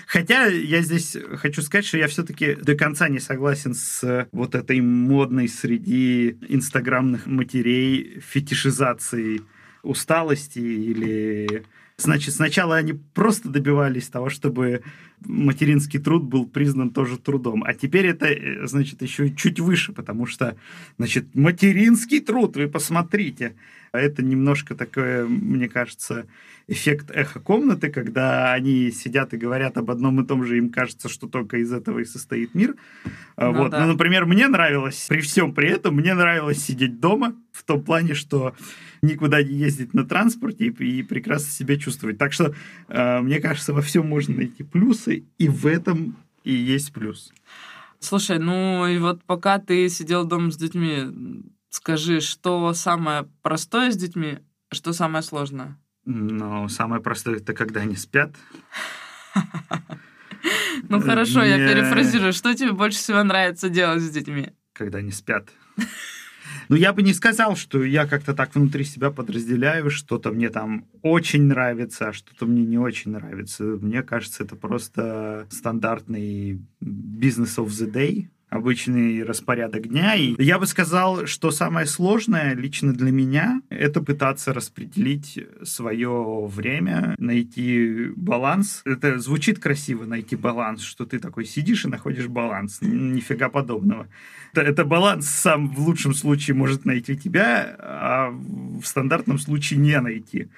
Хотя 0.06 0.46
я 0.46 0.80
здесь 0.80 1.16
хочу 1.34 1.62
сказать, 1.62 1.86
что 1.86 1.98
я 1.98 2.06
все-таки 2.06 2.54
до 2.54 2.76
конца 2.76 3.08
не 3.08 3.18
согласен 3.18 3.74
с 3.74 4.28
вот 4.30 4.54
этой 4.54 4.80
модной 4.80 5.48
среди 5.48 6.38
инстаграмных 6.48 7.26
матерей 7.26 8.20
фетишизацией 8.20 9.42
усталости 9.82 10.58
или 10.60 11.64
Значит, 12.02 12.34
сначала 12.34 12.76
они 12.76 12.92
просто 12.92 13.48
добивались 13.48 14.08
того, 14.08 14.30
чтобы 14.30 14.82
материнский 15.24 15.98
труд 15.98 16.24
был 16.24 16.46
признан 16.46 16.90
тоже 16.90 17.18
трудом. 17.18 17.62
А 17.64 17.74
теперь 17.74 18.06
это, 18.06 18.26
э, 18.26 18.66
значит, 18.66 19.02
еще 19.02 19.30
чуть 19.30 19.60
выше, 19.60 19.92
потому 19.92 20.26
что, 20.26 20.56
значит, 20.98 21.34
материнский 21.34 22.20
труд, 22.20 22.56
вы 22.56 22.68
посмотрите. 22.68 23.54
А 23.92 23.98
это 23.98 24.22
немножко 24.22 24.74
такое, 24.74 25.26
мне 25.26 25.68
кажется, 25.68 26.26
эффект 26.68 27.10
эхо-комнаты, 27.10 27.90
когда 27.90 28.52
они 28.52 28.92
сидят 28.92 29.34
и 29.34 29.36
говорят 29.36 29.76
об 29.76 29.90
одном 29.90 30.20
и 30.20 30.26
том 30.26 30.44
же, 30.44 30.58
им 30.58 30.70
кажется, 30.70 31.08
что 31.08 31.26
только 31.26 31.58
из 31.58 31.72
этого 31.72 31.98
и 31.98 32.04
состоит 32.04 32.54
мир. 32.54 32.76
А, 33.36 33.50
ну, 33.50 33.58
вот. 33.58 33.72
Да. 33.72 33.80
Ну, 33.80 33.92
например, 33.92 34.26
мне 34.26 34.46
нравилось, 34.46 35.06
при 35.08 35.20
всем 35.20 35.52
при 35.52 35.68
этом, 35.68 35.96
мне 35.96 36.14
нравилось 36.14 36.62
сидеть 36.62 37.00
дома 37.00 37.34
том 37.70 37.84
плане, 37.84 38.14
что 38.14 38.54
никуда 39.00 39.42
не 39.42 39.54
ездить 39.54 39.94
на 39.94 40.04
транспорте 40.04 40.66
и, 40.66 40.98
и 40.98 41.02
прекрасно 41.04 41.50
себя 41.50 41.78
чувствовать. 41.78 42.18
Так 42.18 42.32
что, 42.32 42.52
э, 42.88 43.20
мне 43.20 43.38
кажется, 43.38 43.72
во 43.72 43.80
всем 43.80 44.08
можно 44.08 44.34
найти 44.34 44.64
плюсы, 44.64 45.24
и 45.38 45.48
в 45.48 45.66
этом 45.66 46.16
и 46.42 46.52
есть 46.52 46.92
плюс. 46.92 47.32
Слушай, 48.00 48.40
ну 48.40 48.86
и 48.88 48.98
вот 48.98 49.22
пока 49.24 49.58
ты 49.58 49.88
сидел 49.88 50.24
дома 50.24 50.50
с 50.50 50.56
детьми, 50.56 51.44
скажи, 51.68 52.20
что 52.20 52.72
самое 52.74 53.28
простое 53.42 53.92
с 53.92 53.96
детьми, 53.96 54.38
что 54.72 54.92
самое 54.92 55.22
сложное? 55.22 55.78
Ну, 56.04 56.68
самое 56.68 57.00
простое 57.00 57.36
это 57.36 57.54
когда 57.54 57.82
они 57.82 57.96
спят. 57.96 58.34
Ну 60.88 61.00
хорошо, 61.00 61.44
я 61.44 61.58
перефразирую. 61.58 62.32
Что 62.32 62.54
тебе 62.54 62.72
больше 62.72 62.98
всего 62.98 63.22
нравится 63.22 63.68
делать 63.68 64.00
с 64.00 64.08
детьми? 64.08 64.48
Когда 64.72 64.98
они 64.98 65.12
спят. 65.12 65.50
Ну, 66.70 66.76
я 66.76 66.92
бы 66.92 67.02
не 67.02 67.12
сказал, 67.14 67.56
что 67.56 67.82
я 67.82 68.06
как-то 68.06 68.32
так 68.32 68.54
внутри 68.54 68.84
себя 68.84 69.10
подразделяю, 69.10 69.90
что-то 69.90 70.30
мне 70.30 70.50
там 70.50 70.86
очень 71.02 71.42
нравится, 71.42 72.10
а 72.10 72.12
что-то 72.12 72.46
мне 72.46 72.64
не 72.64 72.78
очень 72.78 73.10
нравится. 73.10 73.64
Мне 73.64 74.04
кажется, 74.04 74.44
это 74.44 74.54
просто 74.54 75.48
стандартный 75.50 76.60
бизнес 76.80 77.58
of 77.58 77.66
the 77.66 77.90
day, 77.90 78.28
обычный 78.50 79.22
распорядок 79.22 79.88
дня. 79.88 80.14
И 80.14 80.34
я 80.38 80.58
бы 80.58 80.66
сказал, 80.66 81.26
что 81.26 81.50
самое 81.50 81.86
сложное 81.86 82.54
лично 82.54 82.92
для 82.92 83.10
меня— 83.10 83.62
это 83.70 84.02
пытаться 84.02 84.52
распределить 84.52 85.38
свое 85.62 86.46
время, 86.46 87.14
найти 87.18 88.08
баланс. 88.16 88.82
Это 88.84 89.18
звучит 89.18 89.58
красиво, 89.60 90.04
найти 90.04 90.36
баланс, 90.36 90.82
что 90.82 91.06
ты 91.06 91.18
такой 91.18 91.44
сидишь 91.44 91.84
и 91.84 91.88
находишь 91.88 92.26
баланс. 92.26 92.80
Нифига 92.82 93.48
подобного. 93.48 94.08
Это, 94.52 94.62
это 94.62 94.84
баланс 94.84 95.28
сам 95.28 95.68
в 95.68 95.80
лучшем 95.80 96.12
случае 96.12 96.56
может 96.56 96.84
найти 96.84 97.16
тебя, 97.16 97.76
а 97.78 98.34
в 98.80 98.86
стандартном 98.86 99.38
случае 99.38 99.78
не 99.78 100.00
найти 100.00 100.48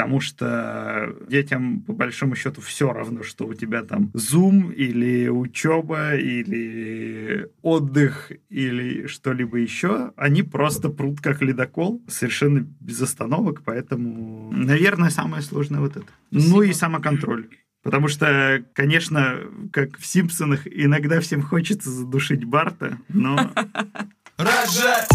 потому 0.00 0.20
что 0.20 1.14
детям, 1.28 1.82
по 1.82 1.92
большому 1.92 2.34
счету, 2.34 2.62
все 2.62 2.90
равно, 2.90 3.22
что 3.22 3.46
у 3.46 3.52
тебя 3.52 3.82
там 3.82 4.10
зум 4.14 4.70
или 4.70 5.28
учеба, 5.28 6.14
или 6.14 7.50
отдых, 7.60 8.32
или 8.48 9.06
что-либо 9.08 9.58
еще. 9.58 10.12
Они 10.16 10.42
просто 10.42 10.88
прут 10.88 11.20
как 11.20 11.42
ледокол, 11.42 12.00
совершенно 12.08 12.66
без 12.80 13.02
остановок, 13.02 13.62
поэтому, 13.62 14.50
наверное, 14.52 15.10
самое 15.10 15.42
сложное 15.42 15.80
вот 15.80 15.98
это. 15.98 16.06
Спасибо. 16.30 16.54
Ну 16.54 16.62
и 16.62 16.72
самоконтроль. 16.72 17.48
Потому 17.82 18.08
что, 18.08 18.64
конечно, 18.74 19.40
как 19.72 19.98
в 19.98 20.06
«Симпсонах», 20.06 20.66
иногда 20.66 21.20
всем 21.20 21.42
хочется 21.42 21.90
задушить 21.90 22.44
Барта, 22.44 22.98
но... 23.08 23.36
Рожать 24.38 25.10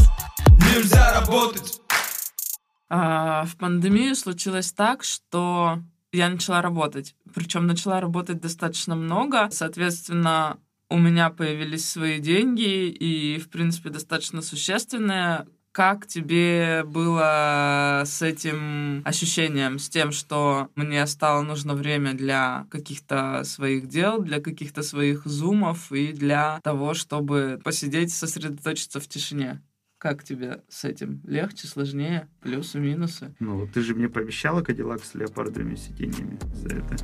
нельзя 0.75 1.13
работать 1.19 1.81
а, 2.89 3.45
в 3.45 3.57
пандемию 3.57 4.15
случилось 4.15 4.71
так, 4.71 5.03
что 5.03 5.79
я 6.11 6.29
начала 6.29 6.61
работать. 6.61 7.15
Причем 7.33 7.67
начала 7.67 7.99
работать 7.99 8.39
достаточно 8.39 8.95
много. 8.95 9.49
Соответственно, 9.51 10.57
у 10.89 10.97
меня 10.97 11.29
появились 11.29 11.89
свои 11.89 12.19
деньги 12.19 12.87
и, 12.87 13.39
в 13.39 13.49
принципе, 13.49 13.89
достаточно 13.89 14.41
существенные. 14.41 15.47
Как 15.71 16.07
тебе 16.07 16.83
было 16.85 18.03
с 18.05 18.21
этим 18.21 19.01
ощущением, 19.03 19.77
с 19.77 19.89
тем, 19.89 20.13
что 20.13 20.69
мне 20.75 21.05
стало 21.05 21.41
нужно 21.41 21.73
время 21.73 22.13
для 22.13 22.65
каких-то 22.71 23.43
своих 23.43 23.87
дел, 23.89 24.21
для 24.21 24.39
каких-то 24.39 24.83
своих 24.83 25.25
зумов 25.25 25.91
и 25.91 26.13
для 26.13 26.61
того, 26.63 26.93
чтобы 26.93 27.59
посидеть, 27.61 28.13
сосредоточиться 28.13 29.01
в 29.01 29.07
тишине? 29.07 29.61
Как 30.05 30.23
тебе 30.23 30.61
с 30.69 30.85
этим? 30.85 31.19
Легче, 31.25 31.65
сложнее? 31.65 32.27
Плюсы, 32.39 32.77
минусы? 32.77 33.33
Ну, 33.39 33.65
ты 33.65 33.81
же 33.81 33.95
мне 33.95 34.07
пообещала 34.07 34.61
Кадиллак 34.61 35.03
с 35.03 35.15
леопардовыми 35.15 35.73
сиденьями 35.73 36.37
за 36.53 36.67
это. 36.75 36.95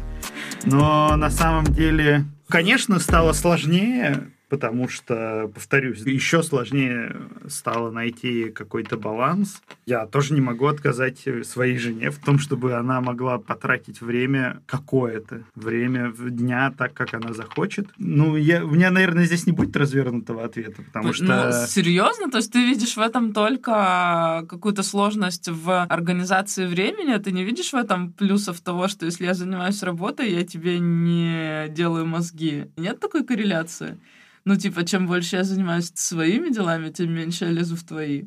Но 0.66 1.16
на 1.16 1.32
самом 1.32 1.66
деле, 1.66 2.26
конечно, 2.48 3.00
стало 3.00 3.34
сложнее, 3.34 4.32
потому 4.52 4.90
что, 4.90 5.50
повторюсь, 5.54 6.02
еще 6.02 6.44
сложнее 6.44 7.16
стало 7.48 7.90
найти 7.90 8.50
какой-то 8.50 8.98
баланс. 8.98 9.62
Я 9.86 10.06
тоже 10.06 10.34
не 10.34 10.42
могу 10.42 10.68
отказать 10.68 11.26
своей 11.44 11.78
жене 11.78 12.12
в 12.12 12.20
том, 12.20 12.38
чтобы 12.38 12.74
она 12.74 13.00
могла 13.00 13.38
потратить 13.40 14.02
время 14.02 14.62
какое-то, 14.66 15.44
время 15.56 16.12
дня 16.12 16.74
так, 16.78 16.94
как 16.94 17.14
она 17.14 17.34
захочет. 17.34 17.88
Ну, 17.98 18.36
я, 18.36 18.66
у 18.66 18.72
меня, 18.72 18.92
наверное, 18.92 19.24
здесь 19.24 19.46
не 19.46 19.54
будет 19.54 19.78
развернутого 19.78 20.44
ответа, 20.44 20.82
потому 20.82 21.08
ну, 21.08 21.14
что... 21.14 21.24
Ну, 21.26 21.68
серьезно? 21.68 22.30
То 22.30 22.40
есть 22.40 22.52
ты 22.52 22.60
видишь 22.60 22.98
в 22.98 23.00
этом 23.00 23.32
только 23.32 24.46
какую-то 24.50 24.84
сложность 24.84 25.48
в 25.48 25.84
организации 25.86 26.66
времени, 26.66 27.14
а 27.14 27.20
ты 27.20 27.32
не 27.32 27.46
видишь 27.46 27.72
в 27.72 27.78
этом 27.78 28.12
плюсов 28.12 28.60
того, 28.60 28.90
что 28.90 29.06
если 29.06 29.24
я 29.24 29.34
занимаюсь 29.34 29.82
работой, 29.82 30.30
я 30.34 30.44
тебе 30.44 30.78
не 30.80 31.70
делаю 31.70 32.06
мозги? 32.06 32.66
Нет 32.76 33.00
такой 33.00 33.24
корреляции? 33.24 33.98
Ну, 34.44 34.56
типа, 34.56 34.86
чем 34.86 35.08
больше 35.08 35.38
я 35.38 35.44
занимаюсь 35.44 35.92
своими 35.96 36.50
делами, 36.50 36.90
тем 36.90 37.14
меньше 37.14 37.46
я 37.46 37.52
лезу 37.52 37.76
в 37.76 37.84
твои. 37.84 38.26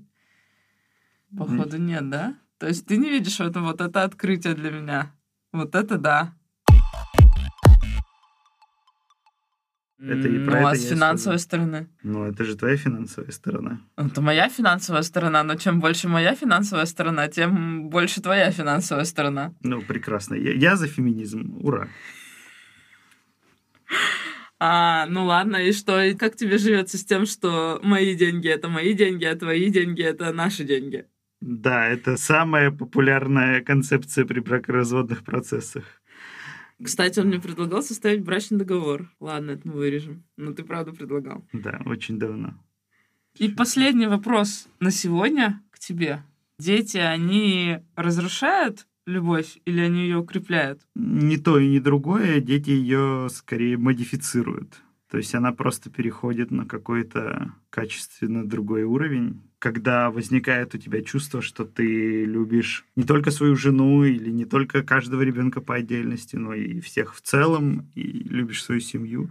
Походу, 1.36 1.78
нет, 1.78 2.08
да? 2.08 2.36
То 2.58 2.68
есть 2.68 2.86
ты 2.86 2.96
не 2.96 3.10
видишь 3.10 3.38
в 3.38 3.40
этом 3.40 3.64
вот 3.64 3.80
это 3.80 4.04
открытие 4.04 4.54
для 4.54 4.70
меня. 4.70 5.12
Вот 5.52 5.74
это 5.74 5.98
да. 5.98 6.34
Это 9.98 10.28
и 10.28 10.44
про 10.44 10.60
ну, 10.60 10.66
а 10.66 10.74
с 10.74 10.84
финансовой 10.84 11.38
стороны? 11.38 11.88
Ну, 12.02 12.24
это 12.24 12.44
же 12.44 12.56
твоя 12.56 12.76
финансовая 12.76 13.30
сторона. 13.32 13.80
Это 13.96 14.20
моя 14.20 14.48
финансовая 14.48 15.02
сторона, 15.02 15.42
но 15.42 15.54
чем 15.54 15.80
больше 15.80 16.08
моя 16.08 16.34
финансовая 16.34 16.84
сторона, 16.84 17.28
тем 17.28 17.88
больше 17.88 18.20
твоя 18.20 18.50
финансовая 18.50 19.04
сторона. 19.04 19.54
Ну, 19.62 19.80
прекрасно. 19.80 20.34
Я, 20.34 20.52
я 20.52 20.76
за 20.76 20.88
феминизм. 20.88 21.56
Ура. 21.62 21.88
А, 24.60 25.06
ну 25.06 25.24
ладно, 25.24 25.56
и 25.56 25.72
что? 25.72 26.02
И 26.02 26.14
как 26.14 26.36
тебе 26.36 26.58
живется 26.58 26.96
с 26.98 27.04
тем, 27.04 27.26
что 27.26 27.80
мои 27.82 28.14
деньги 28.14 28.48
это 28.48 28.68
мои 28.68 28.94
деньги, 28.94 29.24
а 29.24 29.36
твои 29.36 29.70
деньги 29.70 30.02
это 30.02 30.32
наши 30.32 30.64
деньги? 30.64 31.06
Да, 31.40 31.86
это 31.86 32.16
самая 32.16 32.70
популярная 32.70 33.60
концепция 33.60 34.24
при 34.24 34.40
бракоразводных 34.40 35.24
процессах. 35.24 35.84
Кстати, 36.82 37.20
он 37.20 37.26
мне 37.28 37.40
предлагал 37.40 37.82
составить 37.82 38.22
брачный 38.24 38.58
договор. 38.58 39.10
Ладно, 39.20 39.52
это 39.52 39.68
мы 39.68 39.74
вырежем. 39.74 40.24
Но 40.36 40.52
ты 40.52 40.64
правда 40.64 40.92
предлагал. 40.92 41.46
Да, 41.52 41.80
очень 41.84 42.18
давно. 42.18 42.54
И 43.36 43.48
последний 43.48 44.06
вопрос 44.06 44.68
на 44.80 44.90
сегодня 44.90 45.62
к 45.70 45.78
тебе. 45.78 46.22
Дети, 46.58 46.98
они 46.98 47.78
разрушают 47.96 48.86
любовь 49.06 49.58
или 49.64 49.80
они 49.80 50.02
ее 50.02 50.18
укрепляют? 50.18 50.80
Ни 50.94 51.36
то 51.36 51.58
и 51.58 51.68
ни 51.68 51.78
другое. 51.78 52.40
Дети 52.40 52.70
ее 52.70 53.28
скорее 53.30 53.76
модифицируют. 53.76 54.82
То 55.10 55.18
есть 55.18 55.34
она 55.34 55.52
просто 55.52 55.90
переходит 55.90 56.50
на 56.50 56.66
какой-то 56.66 57.52
качественно 57.70 58.44
другой 58.44 58.82
уровень, 58.82 59.42
когда 59.60 60.10
возникает 60.10 60.74
у 60.74 60.78
тебя 60.78 61.02
чувство, 61.02 61.40
что 61.40 61.64
ты 61.64 62.24
любишь 62.24 62.84
не 62.96 63.04
только 63.04 63.30
свою 63.30 63.54
жену 63.54 64.02
или 64.02 64.30
не 64.30 64.44
только 64.44 64.82
каждого 64.82 65.22
ребенка 65.22 65.60
по 65.60 65.76
отдельности, 65.76 66.34
но 66.34 66.52
и 66.52 66.80
всех 66.80 67.14
в 67.14 67.20
целом, 67.20 67.88
и 67.94 68.02
любишь 68.02 68.64
свою 68.64 68.80
семью. 68.80 69.30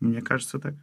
Мне 0.00 0.22
кажется 0.22 0.58
так. 0.58 0.74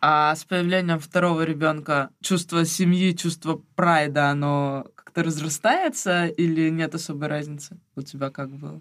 А 0.00 0.36
с 0.36 0.44
появлением 0.44 0.98
второго 0.98 1.44
ребенка 1.44 2.10
чувство 2.22 2.64
семьи, 2.64 3.16
чувство 3.16 3.62
прайда, 3.74 4.30
оно 4.30 4.86
как-то 5.14 5.22
разрастается 5.22 6.26
или 6.26 6.70
нет 6.70 6.94
особой 6.94 7.28
разницы? 7.28 7.76
У 7.96 8.02
тебя 8.02 8.30
как 8.30 8.50
было? 8.50 8.80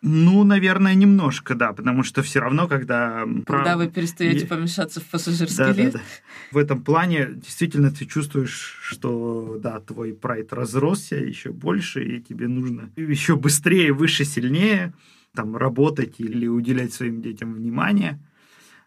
Ну, 0.00 0.44
наверное, 0.44 0.94
немножко, 0.94 1.54
да, 1.54 1.72
потому 1.72 2.04
что 2.04 2.22
все 2.22 2.40
равно, 2.40 2.68
когда... 2.68 3.24
Когда 3.46 3.76
вы 3.76 3.88
перестаете 3.88 4.46
помещаться 4.46 5.00
в 5.00 5.04
пассажирский 5.04 5.56
да, 5.56 5.72
лифт. 5.72 5.92
Да, 5.92 5.98
да. 5.98 6.04
В 6.52 6.56
этом 6.56 6.82
плане 6.84 7.28
действительно 7.34 7.90
ты 7.90 8.06
чувствуешь, 8.06 8.78
что, 8.80 9.58
да, 9.60 9.80
твой 9.80 10.12
прайд 10.12 10.52
разросся 10.52 11.16
еще 11.16 11.50
больше, 11.50 12.04
и 12.04 12.20
тебе 12.20 12.46
нужно 12.46 12.90
еще 12.96 13.34
быстрее, 13.34 13.92
выше, 13.92 14.24
сильнее 14.24 14.92
там 15.34 15.56
работать 15.56 16.14
или 16.18 16.46
уделять 16.46 16.92
своим 16.92 17.20
детям 17.20 17.54
внимание. 17.54 18.18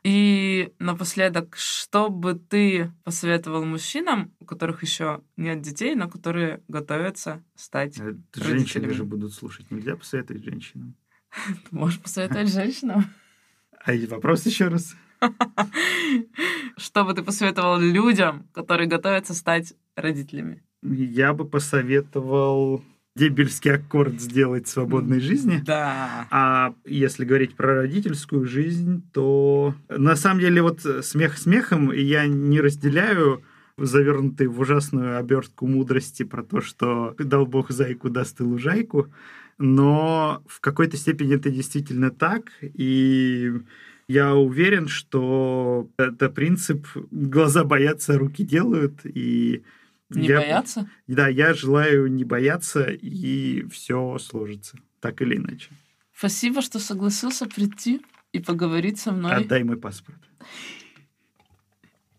И 0.03 0.73
напоследок, 0.79 1.55
что 1.55 2.09
бы 2.09 2.33
ты 2.33 2.91
посоветовал 3.03 3.65
мужчинам, 3.65 4.33
у 4.39 4.45
которых 4.45 4.81
еще 4.81 5.21
нет 5.37 5.61
детей, 5.61 5.93
но 5.93 6.09
которые 6.09 6.63
готовятся 6.67 7.43
стать 7.55 7.97
Это 7.97 8.17
Женщины 8.33 8.91
же 8.93 9.03
будут 9.03 9.33
слушать. 9.33 9.69
Нельзя 9.69 9.95
посоветовать 9.95 10.43
женщинам. 10.43 10.95
Ты 11.47 11.75
можешь 11.75 11.99
посоветовать 11.99 12.51
женщинам. 12.51 13.05
А 13.85 13.93
вопрос 14.09 14.45
еще 14.45 14.69
раз. 14.69 14.95
Что 16.77 17.05
бы 17.05 17.13
ты 17.13 17.21
посоветовал 17.21 17.79
людям, 17.79 18.47
которые 18.53 18.87
готовятся 18.87 19.33
стать 19.33 19.73
родителями? 19.95 20.63
Я 20.81 21.33
бы 21.33 21.45
посоветовал 21.47 22.83
дебельский 23.15 23.74
аккорд 23.74 24.21
сделать 24.21 24.67
в 24.67 24.69
свободной 24.69 25.19
жизни. 25.19 25.62
Да. 25.65 26.28
А 26.32 26.74
если 26.86 27.26
говорить 27.26 27.56
про 27.56 27.76
родительскую 27.76 28.45
жизнь, 28.45 29.04
то 29.13 29.76
на 29.89 30.15
самом 30.15 30.39
деле 30.39 30.62
вот 30.62 30.82
смех 31.02 31.38
смехом 31.38 31.91
я 31.91 32.26
не 32.28 32.62
разделяю 32.62 33.43
завернутый 33.78 34.47
в 34.47 34.60
ужасную 34.60 35.17
обертку 35.17 35.67
мудрости 35.67 36.24
про 36.24 36.43
то, 36.43 36.62
что 36.62 37.15
дал 37.17 37.45
бог 37.45 37.71
зайку, 37.71 38.10
даст 38.10 38.39
и 38.39 38.43
лужайку, 38.43 39.08
но 39.58 40.41
в 40.47 40.60
какой-то 40.60 40.97
степени 40.97 41.36
это 41.36 41.50
действительно 41.50 42.12
так, 42.12 42.52
и 42.62 43.52
я 44.08 44.36
уверен, 44.36 44.88
что 44.88 45.88
это 45.97 46.30
принцип 46.30 46.88
«глаза 47.12 47.63
боятся, 47.63 48.17
руки 48.17 48.43
делают», 48.43 49.00
и 49.04 49.63
не 50.19 50.28
я, 50.28 50.39
бояться? 50.39 50.89
Да, 51.08 51.28
я 51.28 51.54
желаю 51.54 52.12
не 52.12 52.24
бояться, 52.24 52.84
и 52.84 53.63
все 53.69 54.17
сложится, 54.19 54.78
так 55.00 55.21
или 55.21 55.38
иначе. 55.38 55.69
Спасибо, 56.15 56.62
что 56.62 56.80
согласился 56.80 57.45
прийти 57.47 58.02
и 58.32 58.39
поговорить 58.39 59.00
со 59.00 59.12
мной. 59.12 59.34
Отдай 59.34 59.63
мой 59.63 59.78
паспорт. 59.78 60.19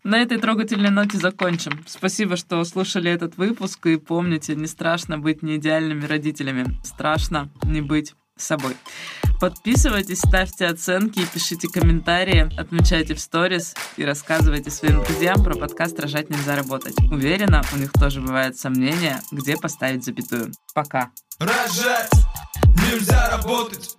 На 0.03 0.19
этой 0.21 0.37
трогательной 0.37 0.89
ноте 0.89 1.17
закончим. 1.17 1.81
Спасибо, 1.87 2.35
что 2.35 2.61
слушали 2.65 3.09
этот 3.09 3.37
выпуск. 3.37 3.85
И 3.85 3.95
помните, 3.95 4.55
не 4.55 4.67
страшно 4.67 5.17
быть 5.17 5.41
не 5.41 5.55
идеальными 5.55 6.05
родителями. 6.05 6.77
Страшно 6.83 7.49
не 7.63 7.81
быть 7.81 8.13
собой. 8.37 8.75
Подписывайтесь, 9.39 10.19
ставьте 10.19 10.67
оценки 10.67 11.19
и 11.19 11.25
пишите 11.25 11.67
комментарии, 11.67 12.49
отмечайте 12.57 13.13
в 13.13 13.19
сторис 13.19 13.73
и 13.97 14.05
рассказывайте 14.05 14.71
своим 14.71 15.03
друзьям 15.03 15.43
про 15.43 15.55
подкаст 15.55 15.99
«Рожать 15.99 16.29
нельзя 16.29 16.55
работать». 16.55 16.95
Уверена, 17.11 17.61
у 17.73 17.77
них 17.77 17.91
тоже 17.91 18.21
бывают 18.21 18.57
сомнения, 18.57 19.21
где 19.31 19.57
поставить 19.57 20.05
запятую. 20.05 20.51
Пока. 20.73 21.11
Рожать 21.39 22.11
нельзя 22.89 23.29
работать. 23.31 23.89